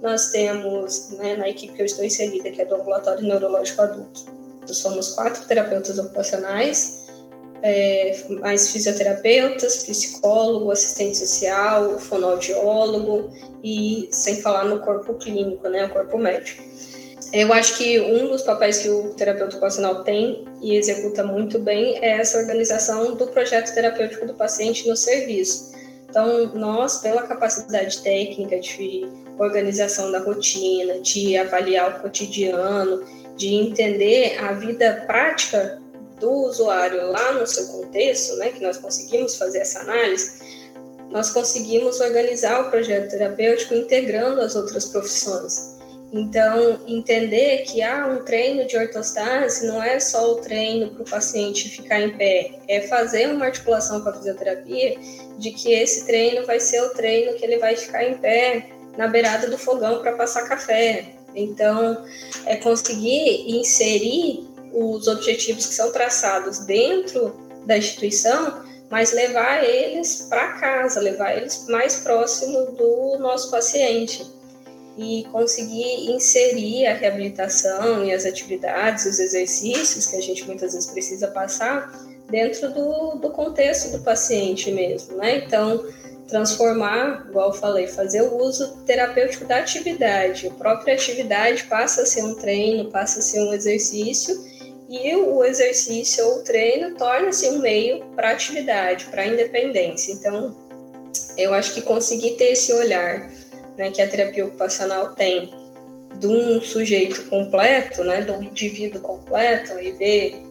nós 0.00 0.30
temos, 0.30 1.10
né, 1.10 1.36
na 1.36 1.48
equipe 1.48 1.74
que 1.74 1.82
eu 1.82 1.86
estou 1.86 2.04
inserida, 2.04 2.50
que 2.50 2.62
é 2.62 2.64
do 2.64 2.76
ambulatório 2.76 3.22
neurológico 3.22 3.82
adulto, 3.82 4.24
nós 4.62 4.76
somos 4.76 5.10
quatro 5.10 5.46
terapeutas 5.46 5.98
ocupacionais, 5.98 7.01
é, 7.62 8.24
mais 8.40 8.70
fisioterapeutas, 8.70 9.84
psicólogo, 9.84 10.70
assistente 10.70 11.18
social, 11.18 11.98
fonoaudiólogo 11.98 13.30
e 13.62 14.08
sem 14.10 14.42
falar 14.42 14.64
no 14.64 14.80
corpo 14.80 15.14
clínico, 15.14 15.68
né, 15.68 15.86
o 15.86 15.90
corpo 15.90 16.18
médico. 16.18 16.62
Eu 17.32 17.50
acho 17.52 17.78
que 17.78 17.98
um 17.98 18.28
dos 18.28 18.42
papéis 18.42 18.78
que 18.78 18.90
o 18.90 19.14
terapeuta 19.14 19.52
ocupacional 19.52 20.04
tem 20.04 20.44
e 20.60 20.76
executa 20.76 21.24
muito 21.24 21.58
bem 21.58 21.96
é 22.02 22.18
essa 22.18 22.38
organização 22.38 23.14
do 23.14 23.26
projeto 23.28 23.72
terapêutico 23.72 24.26
do 24.26 24.34
paciente 24.34 24.86
no 24.86 24.94
serviço. 24.94 25.72
Então, 26.10 26.52
nós, 26.54 26.98
pela 26.98 27.22
capacidade 27.22 28.02
técnica 28.02 28.60
de 28.60 29.08
organização 29.38 30.12
da 30.12 30.18
rotina, 30.18 31.00
de 31.00 31.38
avaliar 31.38 31.96
o 31.96 32.02
cotidiano, 32.02 33.02
de 33.34 33.54
entender 33.54 34.36
a 34.38 34.52
vida 34.52 35.04
prática 35.06 35.81
do 36.22 36.30
usuário 36.30 37.10
lá 37.10 37.32
no 37.32 37.46
seu 37.46 37.66
contexto, 37.66 38.36
né, 38.36 38.50
que 38.50 38.62
nós 38.62 38.78
conseguimos 38.78 39.34
fazer 39.34 39.58
essa 39.58 39.80
análise, 39.80 40.40
nós 41.10 41.30
conseguimos 41.30 42.00
organizar 42.00 42.62
o 42.62 42.70
projeto 42.70 43.10
terapêutico 43.10 43.74
integrando 43.74 44.40
as 44.40 44.54
outras 44.54 44.86
profissões. 44.86 45.72
Então, 46.12 46.78
entender 46.86 47.64
que 47.64 47.82
há 47.82 48.06
um 48.06 48.22
treino 48.24 48.66
de 48.66 48.76
ortostase 48.76 49.66
não 49.66 49.82
é 49.82 49.98
só 49.98 50.32
o 50.32 50.36
treino 50.36 50.90
para 50.90 51.02
o 51.02 51.10
paciente 51.10 51.68
ficar 51.68 52.00
em 52.00 52.16
pé, 52.16 52.52
é 52.68 52.82
fazer 52.82 53.28
uma 53.28 53.46
articulação 53.46 54.00
com 54.02 54.10
a 54.10 54.12
fisioterapia 54.12 54.96
de 55.38 55.50
que 55.50 55.72
esse 55.72 56.06
treino 56.06 56.46
vai 56.46 56.60
ser 56.60 56.82
o 56.82 56.90
treino 56.90 57.34
que 57.34 57.44
ele 57.44 57.58
vai 57.58 57.76
ficar 57.76 58.04
em 58.04 58.18
pé 58.18 58.68
na 58.96 59.08
beirada 59.08 59.48
do 59.48 59.58
fogão 59.58 60.00
para 60.02 60.12
passar 60.12 60.46
café. 60.46 61.14
Então, 61.34 62.04
é 62.44 62.56
conseguir 62.56 63.50
inserir 63.50 64.51
os 64.72 65.06
objetivos 65.06 65.66
que 65.66 65.74
são 65.74 65.92
traçados 65.92 66.60
dentro 66.60 67.34
da 67.66 67.76
instituição, 67.76 68.62
mas 68.90 69.12
levar 69.12 69.64
eles 69.64 70.26
para 70.28 70.52
casa, 70.54 71.00
levar 71.00 71.36
eles 71.36 71.66
mais 71.68 71.96
próximo 71.96 72.72
do 72.72 73.18
nosso 73.18 73.50
paciente 73.50 74.26
e 74.98 75.24
conseguir 75.32 76.10
inserir 76.10 76.86
a 76.86 76.94
reabilitação 76.94 78.04
e 78.04 78.12
as 78.12 78.26
atividades, 78.26 79.06
os 79.06 79.18
exercícios 79.18 80.06
que 80.06 80.16
a 80.16 80.20
gente 80.20 80.44
muitas 80.44 80.74
vezes 80.74 80.90
precisa 80.90 81.28
passar 81.28 81.90
dentro 82.28 82.70
do, 82.70 83.16
do 83.16 83.30
contexto 83.30 83.90
do 83.92 84.02
paciente 84.02 84.70
mesmo, 84.70 85.16
né? 85.16 85.38
Então, 85.38 85.86
transformar, 86.28 87.26
igual 87.28 87.48
eu 87.48 87.54
falei, 87.54 87.86
fazer 87.86 88.22
o 88.22 88.36
uso 88.36 88.76
terapêutico 88.86 89.44
da 89.44 89.58
atividade. 89.58 90.48
A 90.48 90.50
própria 90.50 90.94
atividade 90.94 91.64
passa 91.64 92.02
a 92.02 92.06
ser 92.06 92.24
um 92.24 92.34
treino, 92.34 92.90
passa 92.90 93.18
a 93.18 93.22
ser 93.22 93.40
um 93.40 93.52
exercício 93.52 94.51
e 94.88 95.14
o 95.16 95.44
exercício 95.44 96.24
ou 96.26 96.38
o 96.38 96.44
treino 96.44 96.94
torna-se 96.96 97.48
um 97.48 97.58
meio 97.60 98.04
para 98.16 98.30
atividade, 98.30 99.06
para 99.06 99.26
independência. 99.26 100.12
Então, 100.12 100.56
eu 101.36 101.54
acho 101.54 101.74
que 101.74 101.82
conseguir 101.82 102.32
ter 102.32 102.52
esse 102.52 102.72
olhar 102.72 103.30
né, 103.76 103.90
que 103.90 104.02
a 104.02 104.08
terapia 104.08 104.46
ocupacional 104.46 105.14
tem 105.14 105.52
de 106.18 106.26
um 106.26 106.60
sujeito 106.60 107.24
completo, 107.28 108.04
né, 108.04 108.20
de 108.20 108.30
um 108.30 108.42
indivíduo 108.42 109.00
completo 109.00 109.78
e 109.80 109.92
ver 109.92 110.42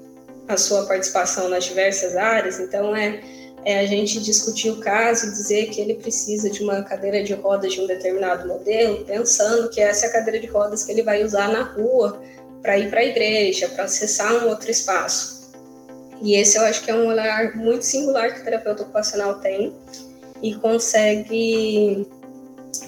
a 0.47 0.57
sua 0.57 0.85
participação 0.85 1.47
nas 1.49 1.65
diversas 1.65 2.15
áreas, 2.15 2.59
então 2.59 2.95
é, 2.95 3.21
é 3.63 3.79
a 3.79 3.85
gente 3.85 4.19
discutir 4.19 4.71
o 4.71 4.79
caso 4.79 5.27
e 5.27 5.31
dizer 5.31 5.69
que 5.69 5.79
ele 5.79 5.95
precisa 5.95 6.49
de 6.49 6.63
uma 6.63 6.83
cadeira 6.83 7.23
de 7.23 7.33
rodas 7.33 7.73
de 7.73 7.81
um 7.81 7.87
determinado 7.87 8.47
modelo, 8.47 9.05
pensando 9.05 9.69
que 9.69 9.79
essa 9.79 10.07
é 10.07 10.09
a 10.09 10.11
cadeira 10.11 10.39
de 10.39 10.47
rodas 10.47 10.83
que 10.83 10.91
ele 10.91 11.03
vai 11.03 11.23
usar 11.23 11.47
na 11.47 11.63
rua 11.63 12.19
para 12.61 12.77
ir 12.77 12.89
para 12.89 12.99
a 12.99 13.05
igreja, 13.05 13.67
para 13.69 13.85
acessar 13.85 14.43
um 14.43 14.49
outro 14.49 14.69
espaço. 14.69 15.41
E 16.21 16.35
esse 16.35 16.57
eu 16.57 16.63
acho 16.63 16.83
que 16.83 16.91
é 16.91 16.95
um 16.95 17.07
olhar 17.07 17.55
muito 17.55 17.83
singular 17.83 18.33
que 18.33 18.41
o 18.41 18.43
terapeuta 18.43 18.83
ocupacional 18.83 19.35
tem 19.35 19.73
e 20.41 20.53
consegue 20.55 22.07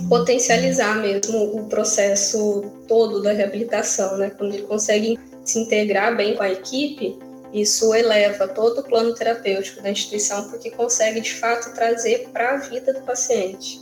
potencializar 0.08 0.96
mesmo 0.98 1.58
o 1.58 1.66
processo 1.66 2.72
todo 2.88 3.22
da 3.22 3.32
reabilitação, 3.32 4.18
né? 4.18 4.32
Quando 4.38 4.54
ele 4.54 4.64
consegue 4.64 5.20
se 5.44 5.60
integrar 5.60 6.16
bem 6.16 6.36
com 6.36 6.44
a 6.44 6.52
equipe, 6.52 7.18
isso 7.52 7.94
eleva 7.94 8.48
todo 8.48 8.80
o 8.80 8.84
plano 8.84 9.14
terapêutico 9.14 9.82
da 9.82 9.92
instituição, 9.92 10.50
porque 10.50 10.72
consegue 10.72 11.22
de 11.22 11.34
fato 11.34 11.74
trazer 11.74 12.30
para 12.32 12.56
a 12.56 12.58
vida 12.58 12.94
do 12.94 13.02
paciente. 13.02 13.82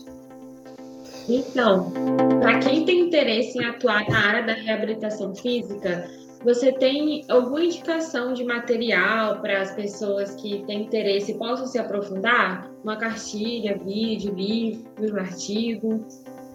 Então, 1.33 1.93
para 2.41 2.59
quem 2.59 2.83
tem 2.83 2.99
interesse 3.07 3.57
em 3.57 3.63
atuar 3.63 4.05
na 4.09 4.19
área 4.19 4.43
da 4.43 4.53
reabilitação 4.53 5.33
física, 5.33 6.09
você 6.43 6.73
tem 6.73 7.23
alguma 7.29 7.63
indicação 7.63 8.33
de 8.33 8.43
material 8.43 9.39
para 9.39 9.61
as 9.61 9.71
pessoas 9.71 10.35
que 10.35 10.61
têm 10.65 10.83
interesse 10.83 11.31
e 11.31 11.35
possam 11.35 11.67
se 11.67 11.79
aprofundar? 11.79 12.69
Uma 12.83 12.97
cartilha, 12.97 13.77
vídeo, 13.77 14.33
livro, 14.33 15.19
artigo? 15.19 16.05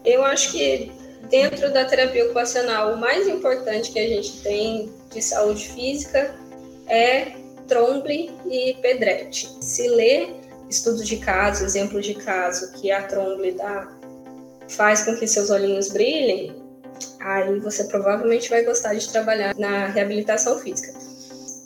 Eu 0.04 0.22
acho 0.24 0.52
que 0.52 0.92
dentro 1.30 1.72
da 1.72 1.86
terapia 1.86 2.24
ocupacional, 2.24 2.92
o 2.92 3.00
mais 3.00 3.26
importante 3.26 3.90
que 3.90 3.98
a 3.98 4.08
gente 4.08 4.42
tem 4.42 4.92
de 5.10 5.22
saúde 5.22 5.68
física 5.68 6.34
é 6.86 7.32
Tromble 7.66 8.30
e 8.50 8.74
Pedretti. 8.82 9.48
Se 9.60 9.88
ler 9.88 10.34
estudos 10.68 11.06
de 11.06 11.16
caso, 11.16 11.64
exemplos 11.64 12.04
de 12.04 12.14
caso 12.14 12.72
que 12.74 12.90
a 12.90 13.02
Tromble 13.06 13.52
dá, 13.52 13.95
faz 14.68 15.02
com 15.04 15.16
que 15.16 15.26
seus 15.26 15.50
olhinhos 15.50 15.88
brilhem, 15.88 16.54
aí 17.20 17.58
você 17.60 17.84
provavelmente 17.84 18.48
vai 18.48 18.62
gostar 18.62 18.94
de 18.94 19.08
trabalhar 19.08 19.54
na 19.56 19.86
reabilitação 19.86 20.58
física. 20.58 20.92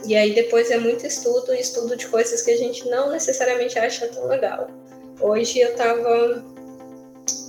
E 0.04 0.16
aí 0.16 0.34
depois 0.34 0.70
é 0.70 0.78
muito 0.78 1.06
estudo, 1.06 1.52
estudo 1.52 1.96
de 1.96 2.06
coisas 2.06 2.42
que 2.42 2.50
a 2.50 2.56
gente 2.56 2.88
não 2.88 3.10
necessariamente 3.10 3.78
acha 3.78 4.06
tão 4.08 4.26
legal. 4.26 4.68
Hoje 5.20 5.58
eu 5.58 5.70
estava 5.70 6.44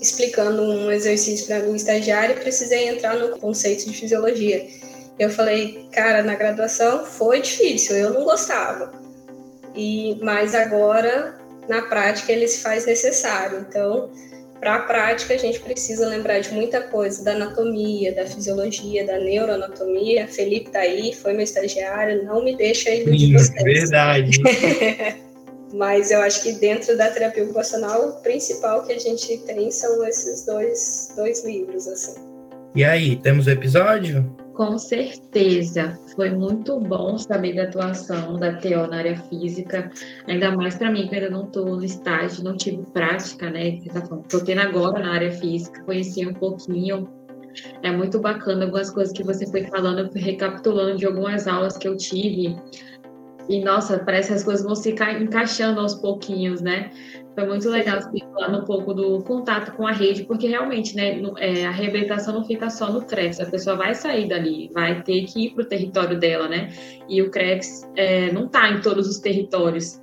explicando 0.01 0.61
um 0.61 0.91
exercício 0.91 1.47
para 1.47 1.63
um 1.65 1.75
estagiário 1.75 2.35
e 2.35 2.39
precisei 2.39 2.89
entrar 2.89 3.15
no 3.15 3.37
conceito 3.39 3.89
de 3.89 3.95
fisiologia. 3.95 4.67
Eu 5.17 5.29
falei, 5.29 5.87
cara, 5.91 6.23
na 6.23 6.35
graduação 6.35 7.05
foi 7.05 7.41
difícil, 7.41 7.95
eu 7.95 8.11
não 8.11 8.23
gostava. 8.23 8.91
E 9.75 10.17
mas 10.21 10.53
agora 10.53 11.39
na 11.69 11.83
prática 11.83 12.31
ele 12.31 12.47
se 12.47 12.59
faz 12.59 12.85
necessário. 12.85 13.65
Então, 13.69 14.11
para 14.61 14.75
a 14.75 14.79
prática, 14.83 15.33
a 15.33 15.37
gente 15.37 15.59
precisa 15.59 16.07
lembrar 16.07 16.39
de 16.39 16.53
muita 16.53 16.81
coisa, 16.81 17.23
da 17.23 17.31
anatomia, 17.31 18.13
da 18.13 18.27
fisiologia, 18.27 19.03
da 19.03 19.19
neuroanatomia. 19.19 20.27
Felipe 20.27 20.69
tá 20.69 20.81
aí, 20.81 21.15
foi 21.15 21.33
meu 21.33 21.41
estagiário, 21.41 22.23
não 22.23 22.43
me 22.43 22.55
deixa 22.55 22.91
de 22.91 23.33
vocês. 23.33 23.63
Verdade. 23.63 24.37
Mas 25.73 26.11
eu 26.11 26.21
acho 26.21 26.43
que 26.43 26.51
dentro 26.53 26.95
da 26.95 27.09
terapia 27.09 27.43
ocupacional, 27.43 28.09
o 28.09 28.11
principal 28.21 28.85
que 28.85 28.93
a 28.93 28.99
gente 28.99 29.35
tem 29.47 29.71
são 29.71 30.05
esses 30.07 30.45
dois, 30.45 31.11
dois 31.15 31.43
livros, 31.43 31.87
assim. 31.87 32.21
E 32.75 32.83
aí, 32.83 33.15
temos 33.15 33.47
o 33.47 33.49
episódio? 33.49 34.29
Com 34.61 34.77
certeza. 34.77 35.99
Foi 36.15 36.29
muito 36.29 36.79
bom 36.79 37.17
saber 37.17 37.55
da 37.55 37.63
atuação 37.63 38.37
da 38.37 38.53
TO 38.57 38.85
na 38.87 38.97
área 38.97 39.17
física, 39.17 39.89
ainda 40.27 40.55
mais 40.55 40.75
para 40.75 40.91
mim, 40.91 41.07
que 41.07 41.15
ainda 41.15 41.31
não 41.31 41.45
estou 41.45 41.65
no 41.65 41.83
estágio, 41.83 42.43
não 42.43 42.55
tive 42.55 42.85
prática, 42.93 43.49
né? 43.49 43.79
Estou 43.79 44.43
tendo 44.45 44.61
agora 44.61 45.01
na 45.01 45.13
área 45.13 45.31
física, 45.31 45.81
conheci 45.83 46.27
um 46.27 46.35
pouquinho. 46.35 47.09
É 47.81 47.91
muito 47.91 48.19
bacana 48.19 48.65
algumas 48.65 48.91
coisas 48.91 49.11
que 49.11 49.23
você 49.23 49.47
foi 49.47 49.63
falando, 49.63 50.01
eu 50.01 50.11
fui 50.11 50.21
recapitulando 50.21 50.95
de 50.95 51.07
algumas 51.07 51.47
aulas 51.47 51.75
que 51.75 51.87
eu 51.87 51.97
tive. 51.97 52.55
E, 53.49 53.63
nossa, 53.63 53.97
parece 53.97 54.27
que 54.27 54.35
as 54.35 54.43
coisas 54.43 54.63
vão 54.63 54.75
se 54.75 54.91
encaixando 55.19 55.79
aos 55.79 55.95
pouquinhos, 55.95 56.61
né? 56.61 56.91
Foi 57.33 57.45
muito 57.45 57.69
legal 57.69 57.99
falando 58.33 58.61
um 58.61 58.65
pouco 58.65 58.93
do 58.93 59.21
contato 59.23 59.71
com 59.73 59.87
a 59.87 59.91
rede, 59.91 60.23
porque 60.25 60.47
realmente, 60.47 60.95
né, 60.95 61.21
é, 61.37 61.65
a 61.65 61.71
reabilitação 61.71 62.33
não 62.33 62.43
fica 62.43 62.69
só 62.69 62.91
no 62.91 63.05
CREFS, 63.05 63.39
a 63.39 63.45
pessoa 63.45 63.77
vai 63.77 63.95
sair 63.95 64.27
dali, 64.27 64.69
vai 64.73 65.01
ter 65.01 65.23
que 65.23 65.45
ir 65.45 65.51
para 65.51 65.63
o 65.63 65.65
território 65.65 66.19
dela, 66.19 66.49
né? 66.49 66.73
E 67.07 67.21
o 67.21 67.31
CREFS 67.31 67.89
é, 67.95 68.31
não 68.33 68.45
está 68.45 68.69
em 68.69 68.81
todos 68.81 69.07
os 69.07 69.19
territórios. 69.19 70.01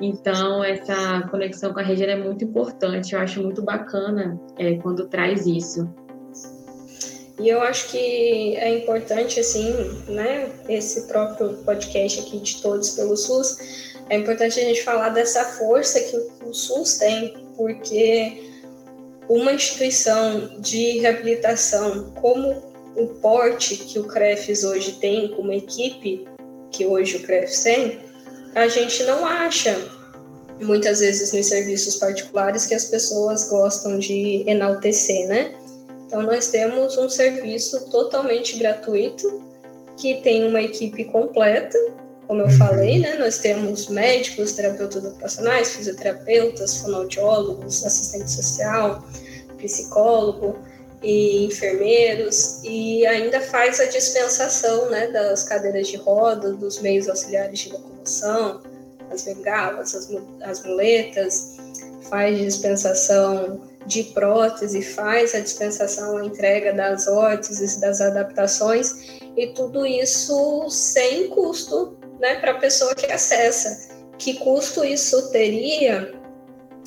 Então, 0.00 0.62
essa 0.62 1.22
conexão 1.30 1.72
com 1.72 1.80
a 1.80 1.82
rede 1.82 2.04
é 2.04 2.16
muito 2.16 2.44
importante, 2.44 3.14
eu 3.14 3.20
acho 3.20 3.42
muito 3.42 3.62
bacana 3.62 4.40
é, 4.56 4.76
quando 4.76 5.08
traz 5.08 5.46
isso. 5.46 5.88
E 7.40 7.48
eu 7.48 7.60
acho 7.62 7.90
que 7.90 8.56
é 8.56 8.78
importante, 8.78 9.40
assim, 9.40 9.72
né, 10.08 10.52
esse 10.68 11.08
próprio 11.08 11.54
podcast 11.64 12.20
aqui 12.20 12.38
de 12.38 12.62
Todos 12.62 12.90
pelo 12.90 13.16
SUS, 13.16 13.93
é 14.10 14.16
importante 14.16 14.60
a 14.60 14.62
gente 14.64 14.82
falar 14.82 15.10
dessa 15.10 15.44
força 15.44 16.00
que 16.00 16.16
o 16.46 16.52
SUS 16.52 16.98
tem, 16.98 17.34
porque 17.56 18.52
uma 19.28 19.52
instituição 19.52 20.60
de 20.60 20.98
reabilitação 20.98 22.12
como 22.20 22.62
o 22.96 23.06
porte 23.20 23.76
que 23.76 23.98
o 23.98 24.04
CREFES 24.04 24.64
hoje 24.64 24.92
tem, 25.00 25.28
como 25.28 25.52
equipe 25.52 26.26
que 26.70 26.84
hoje 26.84 27.16
o 27.16 27.22
CREFES 27.22 27.62
tem, 27.62 28.00
a 28.54 28.68
gente 28.68 29.02
não 29.04 29.26
acha 29.26 29.76
muitas 30.60 31.00
vezes 31.00 31.32
nos 31.32 31.46
serviços 31.46 31.96
particulares 31.96 32.66
que 32.66 32.74
as 32.74 32.84
pessoas 32.84 33.48
gostam 33.48 33.98
de 33.98 34.44
enaltecer, 34.46 35.26
né? 35.26 35.54
Então 36.06 36.22
nós 36.22 36.48
temos 36.48 36.96
um 36.96 37.08
serviço 37.08 37.90
totalmente 37.90 38.56
gratuito 38.58 39.42
que 39.96 40.20
tem 40.20 40.46
uma 40.46 40.62
equipe 40.62 41.04
completa 41.04 41.78
como 42.26 42.40
eu 42.40 42.46
uhum. 42.46 42.58
falei, 42.58 42.98
né, 42.98 43.16
nós 43.16 43.38
temos 43.38 43.88
médicos, 43.88 44.52
terapeutas 44.52 45.04
ocupacionais, 45.04 45.74
fisioterapeutas, 45.74 46.78
fonoaudiólogos, 46.78 47.84
assistente 47.84 48.30
social, 48.30 49.04
psicólogo 49.58 50.58
e 51.02 51.44
enfermeiros, 51.44 52.60
e 52.64 53.06
ainda 53.06 53.40
faz 53.40 53.78
a 53.78 53.84
dispensação 53.84 54.90
né, 54.90 55.08
das 55.08 55.44
cadeiras 55.44 55.88
de 55.88 55.96
roda, 55.96 56.52
dos 56.52 56.80
meios 56.80 57.08
auxiliares 57.08 57.58
de 57.58 57.72
locomoção, 57.72 58.62
as 59.10 59.22
bengalas, 59.22 59.94
as, 59.94 60.08
as 60.42 60.64
muletas, 60.64 61.56
faz 62.08 62.38
dispensação 62.38 63.60
de 63.86 64.02
prótese, 64.04 64.80
faz 64.82 65.34
a 65.34 65.40
dispensação, 65.40 66.16
a 66.16 66.24
entrega 66.24 66.72
das 66.72 67.06
órteses, 67.06 67.76
das 67.76 68.00
adaptações, 68.00 69.20
e 69.36 69.48
tudo 69.48 69.84
isso 69.84 70.70
sem 70.70 71.28
custo 71.28 71.98
né, 72.20 72.36
para 72.36 72.52
a 72.52 72.58
pessoa 72.58 72.94
que 72.94 73.10
acessa. 73.10 73.92
Que 74.18 74.34
custo 74.34 74.84
isso 74.84 75.30
teria 75.30 76.14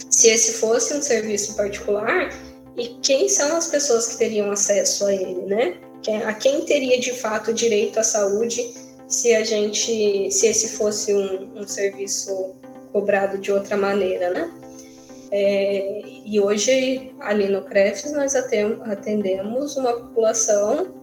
se 0.10 0.30
esse 0.30 0.54
fosse 0.54 0.94
um 0.94 1.02
serviço 1.02 1.56
particular 1.56 2.30
e 2.78 2.90
quem 3.02 3.28
são 3.28 3.56
as 3.56 3.68
pessoas 3.68 4.08
que 4.08 4.18
teriam 4.18 4.52
acesso 4.52 5.06
a 5.06 5.14
ele, 5.14 5.42
né? 5.46 5.78
A 6.26 6.34
quem 6.34 6.64
teria 6.64 7.00
de 7.00 7.12
fato 7.12 7.54
direito 7.54 8.00
à 8.00 8.04
saúde 8.04 8.74
se 9.08 9.34
a 9.34 9.44
gente, 9.44 10.32
se 10.32 10.48
esse 10.48 10.78
fosse 10.78 11.14
um, 11.14 11.60
um 11.60 11.68
serviço 11.68 12.56
cobrado 12.92 13.38
de 13.38 13.52
outra 13.52 13.76
maneira, 13.76 14.30
né? 14.30 14.52
É, 15.32 16.02
e 16.26 16.40
hoje, 16.40 17.14
ali 17.20 17.50
no 17.50 17.64
CREFS, 17.64 18.14
nós 18.14 18.34
atendemos 18.36 19.76
uma 19.76 19.94
população 19.94 20.97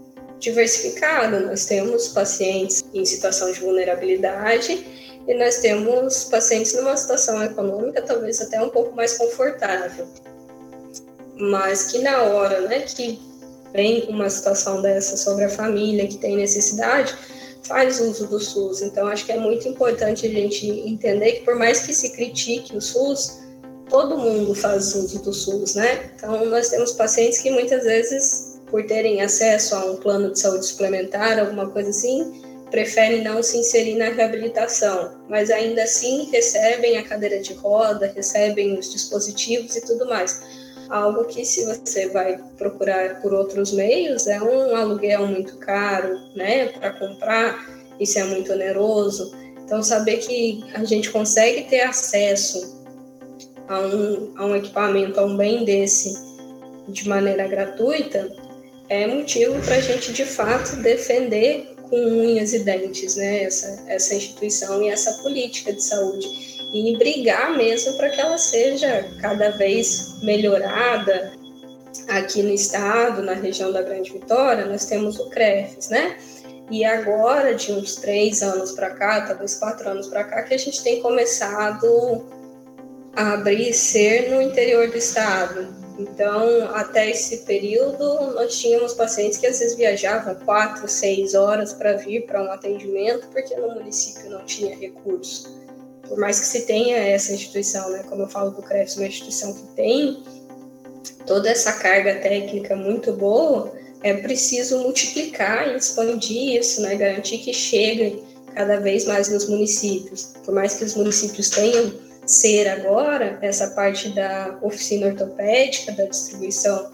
diversificado. 0.44 1.40
Nós 1.40 1.64
temos 1.64 2.08
pacientes 2.08 2.84
em 2.92 3.04
situação 3.04 3.50
de 3.50 3.60
vulnerabilidade 3.60 4.86
e 5.26 5.34
nós 5.34 5.56
temos 5.56 6.24
pacientes 6.24 6.74
numa 6.74 6.96
situação 6.96 7.42
econômica 7.42 8.02
talvez 8.02 8.40
até 8.40 8.62
um 8.62 8.68
pouco 8.68 8.94
mais 8.94 9.16
confortável. 9.16 10.06
Mas 11.36 11.90
que 11.90 11.98
na 11.98 12.22
hora, 12.22 12.60
né, 12.60 12.80
que 12.80 13.18
vem 13.72 14.04
uma 14.08 14.30
situação 14.30 14.82
dessa 14.82 15.16
sobre 15.16 15.44
a 15.44 15.48
família 15.48 16.06
que 16.06 16.18
tem 16.18 16.36
necessidade, 16.36 17.16
faz 17.62 17.98
uso 17.98 18.26
do 18.26 18.38
SUS. 18.38 18.82
Então 18.82 19.08
acho 19.08 19.24
que 19.24 19.32
é 19.32 19.38
muito 19.38 19.66
importante 19.66 20.26
a 20.26 20.30
gente 20.30 20.68
entender 20.68 21.32
que 21.32 21.44
por 21.44 21.56
mais 21.56 21.80
que 21.80 21.94
se 21.94 22.10
critique 22.10 22.76
o 22.76 22.80
SUS, 22.80 23.40
todo 23.88 24.18
mundo 24.18 24.54
faz 24.54 24.94
uso 24.94 25.22
do 25.22 25.32
SUS, 25.32 25.74
né? 25.74 26.10
Então 26.14 26.44
nós 26.46 26.68
temos 26.68 26.92
pacientes 26.92 27.38
que 27.38 27.50
muitas 27.50 27.84
vezes 27.84 28.53
por 28.70 28.84
terem 28.86 29.20
acesso 29.22 29.74
a 29.74 29.84
um 29.84 29.96
plano 29.96 30.32
de 30.32 30.38
saúde 30.38 30.66
suplementar, 30.66 31.38
alguma 31.38 31.68
coisa 31.70 31.90
assim, 31.90 32.42
preferem 32.70 33.22
não 33.22 33.42
se 33.42 33.58
inserir 33.58 33.94
na 33.94 34.08
reabilitação, 34.08 35.12
mas 35.28 35.50
ainda 35.50 35.84
assim 35.84 36.28
recebem 36.32 36.98
a 36.98 37.04
cadeira 37.04 37.40
de 37.40 37.54
roda, 37.54 38.12
recebem 38.14 38.76
os 38.76 38.90
dispositivos 38.90 39.76
e 39.76 39.86
tudo 39.86 40.06
mais. 40.06 40.42
Algo 40.88 41.24
que, 41.24 41.44
se 41.44 41.64
você 41.64 42.08
vai 42.08 42.36
procurar 42.58 43.22
por 43.22 43.32
outros 43.32 43.72
meios, 43.72 44.26
é 44.26 44.42
um 44.42 44.74
aluguel 44.74 45.26
muito 45.26 45.56
caro, 45.58 46.18
né, 46.34 46.66
para 46.66 46.90
comprar, 46.92 47.64
isso 48.00 48.18
é 48.18 48.24
muito 48.24 48.52
oneroso. 48.52 49.32
Então, 49.64 49.82
saber 49.82 50.16
que 50.18 50.64
a 50.74 50.84
gente 50.84 51.10
consegue 51.10 51.62
ter 51.70 51.80
acesso 51.80 52.84
a 53.68 53.78
um, 53.80 54.32
a 54.36 54.46
um 54.46 54.56
equipamento, 54.56 55.18
a 55.20 55.24
um 55.24 55.36
bem 55.36 55.64
desse, 55.64 56.12
de 56.88 57.08
maneira 57.08 57.46
gratuita, 57.46 58.30
é 58.88 59.06
motivo 59.06 59.60
para 59.62 59.76
a 59.76 59.80
gente 59.80 60.12
de 60.12 60.24
fato 60.24 60.76
defender 60.76 61.74
com 61.88 61.96
unhas 61.96 62.52
e 62.52 62.60
dentes 62.60 63.16
né, 63.16 63.44
essa, 63.44 63.84
essa 63.86 64.14
instituição 64.14 64.82
e 64.82 64.88
essa 64.88 65.22
política 65.22 65.72
de 65.72 65.82
saúde 65.82 66.26
e 66.72 66.96
brigar 66.96 67.56
mesmo 67.56 67.96
para 67.96 68.10
que 68.10 68.20
ela 68.20 68.36
seja 68.36 69.08
cada 69.20 69.50
vez 69.50 70.20
melhorada. 70.22 71.32
Aqui 72.08 72.42
no 72.42 72.52
estado, 72.52 73.22
na 73.22 73.32
região 73.32 73.72
da 73.72 73.80
Grande 73.80 74.12
Vitória, 74.12 74.66
nós 74.66 74.84
temos 74.84 75.18
o 75.18 75.30
CREFES, 75.30 75.88
né? 75.88 76.18
E 76.70 76.84
agora, 76.84 77.54
de 77.54 77.72
uns 77.72 77.94
três 77.94 78.42
anos 78.42 78.72
para 78.72 78.90
cá, 78.90 79.22
talvez 79.22 79.54
quatro 79.54 79.88
anos 79.88 80.08
para 80.08 80.24
cá, 80.24 80.42
que 80.42 80.54
a 80.54 80.58
gente 80.58 80.82
tem 80.82 81.00
começado 81.00 82.26
a 83.14 83.34
abrir 83.34 83.72
ser 83.72 84.30
no 84.30 84.42
interior 84.42 84.90
do 84.90 84.98
estado. 84.98 85.83
Então, 85.98 86.74
até 86.74 87.10
esse 87.10 87.38
período, 87.38 88.32
nós 88.32 88.58
tínhamos 88.58 88.94
pacientes 88.94 89.38
que 89.38 89.46
às 89.46 89.58
vezes 89.58 89.76
viajavam 89.76 90.34
quatro, 90.44 90.88
seis 90.88 91.34
horas 91.34 91.72
para 91.72 91.92
vir 91.94 92.26
para 92.26 92.42
um 92.42 92.50
atendimento, 92.50 93.28
porque 93.28 93.54
no 93.54 93.74
município 93.74 94.28
não 94.28 94.44
tinha 94.44 94.76
recurso. 94.76 95.56
Por 96.08 96.18
mais 96.18 96.40
que 96.40 96.46
se 96.46 96.66
tenha 96.66 96.96
essa 96.98 97.32
instituição, 97.32 97.90
né? 97.90 98.02
Como 98.08 98.22
eu 98.22 98.28
falo 98.28 98.50
do 98.50 98.62
CREFS, 98.62 98.96
uma 98.96 99.06
instituição 99.06 99.54
que 99.54 99.62
tem 99.74 100.22
toda 101.26 101.48
essa 101.48 101.72
carga 101.72 102.16
técnica 102.16 102.76
muito 102.76 103.12
boa, 103.12 103.72
é 104.02 104.14
preciso 104.14 104.78
multiplicar 104.80 105.68
e 105.68 105.76
expandir 105.76 106.60
isso, 106.60 106.82
né? 106.82 106.94
garantir 106.94 107.38
que 107.38 107.54
chegue 107.54 108.22
cada 108.54 108.78
vez 108.78 109.06
mais 109.06 109.28
nos 109.30 109.48
municípios. 109.48 110.34
Por 110.44 110.54
mais 110.54 110.74
que 110.74 110.84
os 110.84 110.94
municípios 110.94 111.48
tenham 111.48 111.92
ser 112.26 112.68
agora, 112.68 113.38
essa 113.42 113.68
parte 113.68 114.08
da 114.10 114.58
oficina 114.62 115.08
ortopédica, 115.08 115.92
da 115.92 116.04
distribuição 116.04 116.90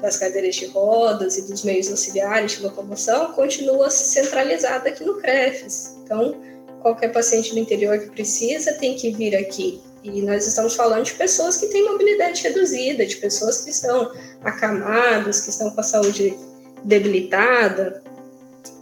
das 0.00 0.18
cadeiras 0.18 0.56
de 0.56 0.66
rodas 0.66 1.38
e 1.38 1.42
dos 1.42 1.64
meios 1.64 1.90
auxiliares 1.90 2.52
de 2.52 2.62
locomoção, 2.62 3.32
continua 3.32 3.90
centralizada 3.90 4.90
aqui 4.90 5.02
no 5.04 5.18
CREFES. 5.20 5.96
Então, 6.04 6.34
qualquer 6.82 7.12
paciente 7.12 7.52
do 7.52 7.58
interior 7.58 7.98
que 7.98 8.10
precisa 8.10 8.74
tem 8.74 8.94
que 8.94 9.10
vir 9.10 9.34
aqui. 9.34 9.80
E 10.02 10.20
nós 10.20 10.46
estamos 10.46 10.76
falando 10.76 11.04
de 11.04 11.14
pessoas 11.14 11.56
que 11.56 11.68
têm 11.68 11.84
mobilidade 11.90 12.42
reduzida, 12.42 13.06
de 13.06 13.16
pessoas 13.16 13.62
que 13.62 13.70
estão 13.70 14.12
acamadas, 14.42 15.40
que 15.40 15.48
estão 15.48 15.70
com 15.70 15.80
a 15.80 15.84
saúde 15.84 16.36
debilitada. 16.84 18.02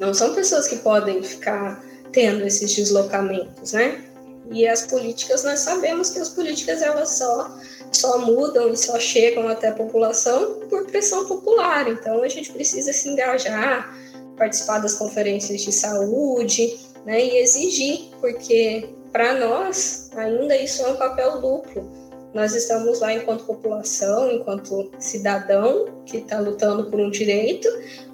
Não 0.01 0.13
são 0.13 0.35
pessoas 0.35 0.67
que 0.67 0.77
podem 0.77 1.23
ficar 1.23 1.81
tendo 2.11 2.45
esses 2.45 2.75
deslocamentos, 2.75 3.73
né? 3.73 4.03
E 4.51 4.67
as 4.67 4.87
políticas, 4.87 5.45
nós 5.45 5.61
sabemos 5.61 6.11
que 6.11 6.19
as 6.19 6.29
políticas 6.29 6.83
elas 6.83 7.11
só, 7.11 7.57
só 7.93 8.19
mudam 8.19 8.71
e 8.71 8.77
só 8.77 8.99
chegam 8.99 9.49
até 9.49 9.69
a 9.69 9.73
população 9.73 10.61
por 10.69 10.87
pressão 10.87 11.27
popular. 11.27 11.89
Então 11.89 12.23
a 12.23 12.29
gente 12.29 12.53
precisa 12.53 12.93
se 12.93 13.09
engajar, 13.09 13.97
participar 14.37 14.79
das 14.79 14.95
conferências 14.95 15.63
de 15.63 15.73
saúde 15.73 16.79
né, 17.07 17.25
e 17.25 17.37
exigir, 17.39 18.11
porque 18.21 18.89
para 19.13 19.35
nós 19.35 20.11
ainda 20.17 20.57
isso 20.57 20.83
é 20.83 20.89
um 20.89 20.97
papel 20.97 21.41
duplo. 21.41 22.02
Nós 22.35 22.55
estamos 22.55 23.01
lá 23.01 23.13
enquanto 23.13 23.45
população, 23.45 24.31
enquanto 24.31 24.91
cidadão 24.99 25.87
que 26.07 26.19
está 26.19 26.41
lutando 26.41 26.91
por 26.91 26.99
um 26.99 27.11
direito, 27.11 27.69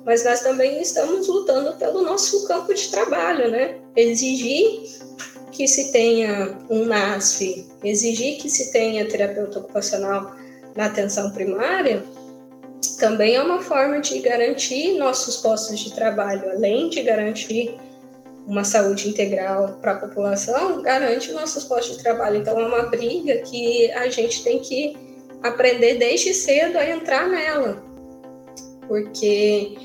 mas 0.05 0.25
nós 0.25 0.41
também 0.41 0.81
estamos 0.83 1.29
lutando 1.29 1.77
pelo 1.77 2.03
nosso 2.03 2.47
campo 2.47 2.75
de 2.75 2.89
trabalho, 2.89 3.51
né? 3.51 3.77
Exigir 3.95 4.83
que 5.53 5.67
se 5.69 5.93
tenha 5.93 6.59
um 6.69 6.85
NASF, 6.85 7.67
exigir 7.83 8.39
que 8.39 8.49
se 8.49 8.73
tenha 8.73 9.09
terapeuta 9.09 9.61
ocupacional 9.61 10.35
na 10.77 10.87
atenção 10.87 11.31
primária, 11.31 12.03
também 12.99 13.37
é 13.37 13.43
uma 13.43 13.61
forma 13.61 14.01
de 14.01 14.19
garantir 14.21 14.99
nossos 14.99 15.37
postos 15.37 15.79
de 15.81 15.93
trabalho, 15.93 16.51
além 16.51 16.89
de 16.89 17.03
garantir 17.03 17.75
uma 18.49 18.65
saúde 18.65 19.11
integral 19.11 19.79
para 19.83 19.93
a 19.93 19.97
população, 19.97 20.81
garante 20.81 21.31
nossos 21.33 21.65
postos 21.65 21.99
de 21.99 22.03
trabalho. 22.03 22.39
Então, 22.39 22.59
é 22.59 22.65
uma 22.65 22.85
briga 22.85 23.37
que 23.43 23.93
a 23.93 24.09
gente 24.09 24.43
tem 24.43 24.59
que 24.59 24.97
aprender 25.43 25.97
desde 25.97 26.33
cedo 26.33 26.79
a 26.79 26.89
entrar 26.89 27.29
nela, 27.29 27.85
porque 28.89 29.77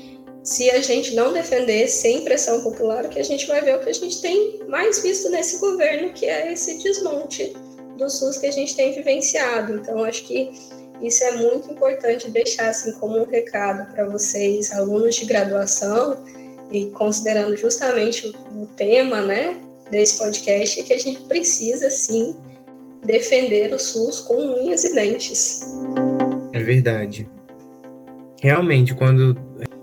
se 0.42 0.70
a 0.70 0.80
gente 0.80 1.14
não 1.14 1.32
defender 1.32 1.88
sem 1.88 2.22
pressão 2.22 2.62
popular, 2.62 3.04
o 3.04 3.08
que 3.10 3.20
a 3.20 3.24
gente 3.24 3.46
vai 3.46 3.60
ver 3.60 3.76
o 3.76 3.80
que 3.80 3.90
a 3.90 3.94
gente 3.94 4.22
tem 4.22 4.60
mais 4.66 5.02
visto 5.02 5.28
nesse 5.28 5.58
governo, 5.58 6.12
que 6.14 6.24
é 6.24 6.50
esse 6.50 6.82
desmonte 6.82 7.54
do 7.98 8.08
SUS 8.08 8.38
que 8.38 8.46
a 8.46 8.50
gente 8.50 8.74
tem 8.74 8.92
vivenciado. 8.92 9.74
Então, 9.74 10.02
acho 10.04 10.24
que 10.24 10.50
isso 11.02 11.22
é 11.22 11.32
muito 11.32 11.70
importante 11.70 12.30
deixar 12.30 12.68
assim 12.68 12.92
como 12.92 13.18
um 13.18 13.24
recado 13.24 13.92
para 13.92 14.06
vocês, 14.06 14.72
alunos 14.72 15.16
de 15.16 15.26
graduação, 15.26 16.24
e 16.70 16.86
considerando 16.86 17.56
justamente 17.56 18.34
o, 18.54 18.66
tema, 18.66 19.20
né, 19.20 19.56
desse 19.90 20.18
podcast, 20.18 20.80
é 20.80 20.82
que 20.82 20.92
a 20.92 20.98
gente 20.98 21.20
precisa 21.22 21.90
sim 21.90 22.34
defender 23.04 23.72
o 23.72 23.78
SUS 23.78 24.20
com 24.20 24.34
unhas 24.34 24.84
e 24.84 24.94
dentes. 24.94 25.62
É 26.52 26.62
verdade. 26.62 27.28
Realmente, 28.40 28.94
quando 28.94 29.36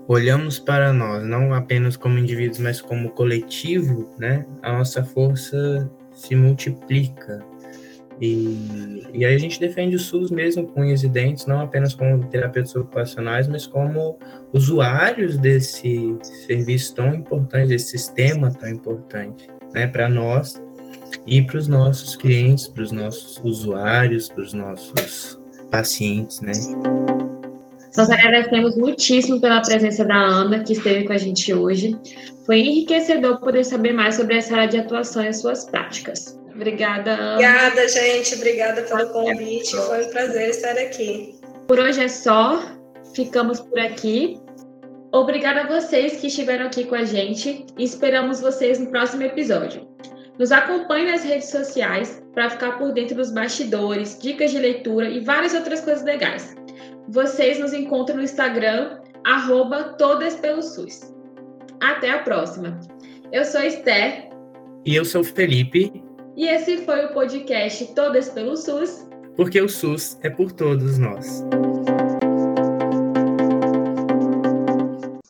olhamos 0.08 0.58
para 0.58 0.92
nós, 0.92 1.24
não 1.24 1.54
apenas 1.54 1.96
como 1.96 2.18
indivíduos, 2.18 2.58
mas 2.58 2.80
como 2.80 3.10
coletivo, 3.10 4.08
né, 4.18 4.44
a 4.62 4.72
nossa 4.72 5.04
força 5.04 5.90
se 6.12 6.34
multiplica. 6.34 7.44
E, 8.22 9.02
e 9.12 9.24
aí 9.24 9.34
a 9.34 9.38
gente 9.38 9.58
defende 9.58 9.96
o 9.96 9.98
SUS 9.98 10.30
mesmo 10.30 10.64
com 10.68 10.82
unhas 10.82 11.02
e 11.02 11.08
dentes, 11.08 11.44
não 11.44 11.60
apenas 11.60 11.92
como 11.92 12.24
terapeutas 12.28 12.72
ocupacionais, 12.76 13.48
mas 13.48 13.66
como 13.66 14.16
usuários 14.52 15.36
desse 15.36 16.16
serviço 16.46 16.94
tão 16.94 17.12
importante, 17.12 17.70
desse 17.70 17.98
sistema 17.98 18.52
tão 18.52 18.68
importante, 18.68 19.48
né, 19.74 19.88
para 19.88 20.08
nós 20.08 20.62
e 21.26 21.42
para 21.42 21.58
os 21.58 21.66
nossos 21.66 22.14
clientes, 22.14 22.68
para 22.68 22.84
os 22.84 22.92
nossos 22.92 23.40
usuários, 23.42 24.28
para 24.28 24.44
os 24.44 24.52
nossos 24.52 25.40
pacientes, 25.68 26.40
né. 26.40 26.52
Nós 27.96 28.08
agradecemos 28.08 28.76
muitíssimo 28.76 29.40
pela 29.40 29.60
presença 29.62 30.04
da 30.04 30.14
Ana, 30.14 30.60
que 30.60 30.74
esteve 30.74 31.04
com 31.04 31.12
a 31.12 31.18
gente 31.18 31.52
hoje. 31.52 31.98
Foi 32.46 32.60
enriquecedor 32.60 33.40
poder 33.40 33.64
saber 33.64 33.92
mais 33.92 34.14
sobre 34.14 34.36
essa 34.36 34.54
área 34.54 34.68
de 34.68 34.78
atuação 34.78 35.24
e 35.24 35.28
as 35.28 35.40
suas 35.40 35.64
práticas. 35.64 36.40
Obrigada, 36.54 37.12
Ana. 37.12 37.34
Obrigada, 37.34 37.88
gente. 37.88 38.34
Obrigada 38.34 38.82
pelo 38.82 39.08
convite. 39.10 39.76
Foi 39.76 40.04
um 40.04 40.10
prazer 40.10 40.50
estar 40.50 40.76
aqui. 40.78 41.38
Por 41.66 41.78
hoje 41.78 42.04
é 42.04 42.08
só. 42.08 42.62
Ficamos 43.14 43.60
por 43.60 43.78
aqui. 43.78 44.40
Obrigada 45.12 45.62
a 45.62 45.66
vocês 45.66 46.16
que 46.16 46.28
estiveram 46.28 46.66
aqui 46.66 46.84
com 46.84 46.94
a 46.94 47.04
gente 47.04 47.66
e 47.76 47.84
esperamos 47.84 48.40
vocês 48.40 48.78
no 48.78 48.86
próximo 48.86 49.22
episódio. 49.22 49.86
Nos 50.38 50.50
acompanhe 50.50 51.10
nas 51.10 51.22
redes 51.22 51.50
sociais 51.50 52.22
para 52.32 52.48
ficar 52.48 52.78
por 52.78 52.92
dentro 52.92 53.16
dos 53.16 53.30
bastidores, 53.30 54.18
dicas 54.18 54.50
de 54.50 54.58
leitura 54.58 55.08
e 55.08 55.20
várias 55.20 55.52
outras 55.52 55.82
coisas 55.82 56.02
legais. 56.02 56.54
Vocês 57.08 57.58
nos 57.58 57.74
encontram 57.74 58.16
no 58.16 58.22
Instagram, 58.22 59.00
arroba 59.24 59.94
Todas 59.98 60.34
pelo 60.36 60.62
SUS. 60.62 61.12
Até 61.80 62.10
a 62.10 62.20
próxima. 62.20 62.80
Eu 63.30 63.44
sou 63.44 63.62
Esther. 63.62 64.30
E 64.86 64.94
eu 64.94 65.04
sou 65.04 65.22
Felipe. 65.22 66.01
E 66.36 66.46
esse 66.46 66.78
foi 66.78 67.04
o 67.04 67.12
podcast 67.12 67.86
Todas 67.94 68.30
pelo 68.30 68.56
SUS. 68.56 69.06
Porque 69.36 69.60
o 69.60 69.68
SUS 69.68 70.18
é 70.22 70.30
por 70.30 70.50
todos 70.50 70.98
nós. 70.98 71.44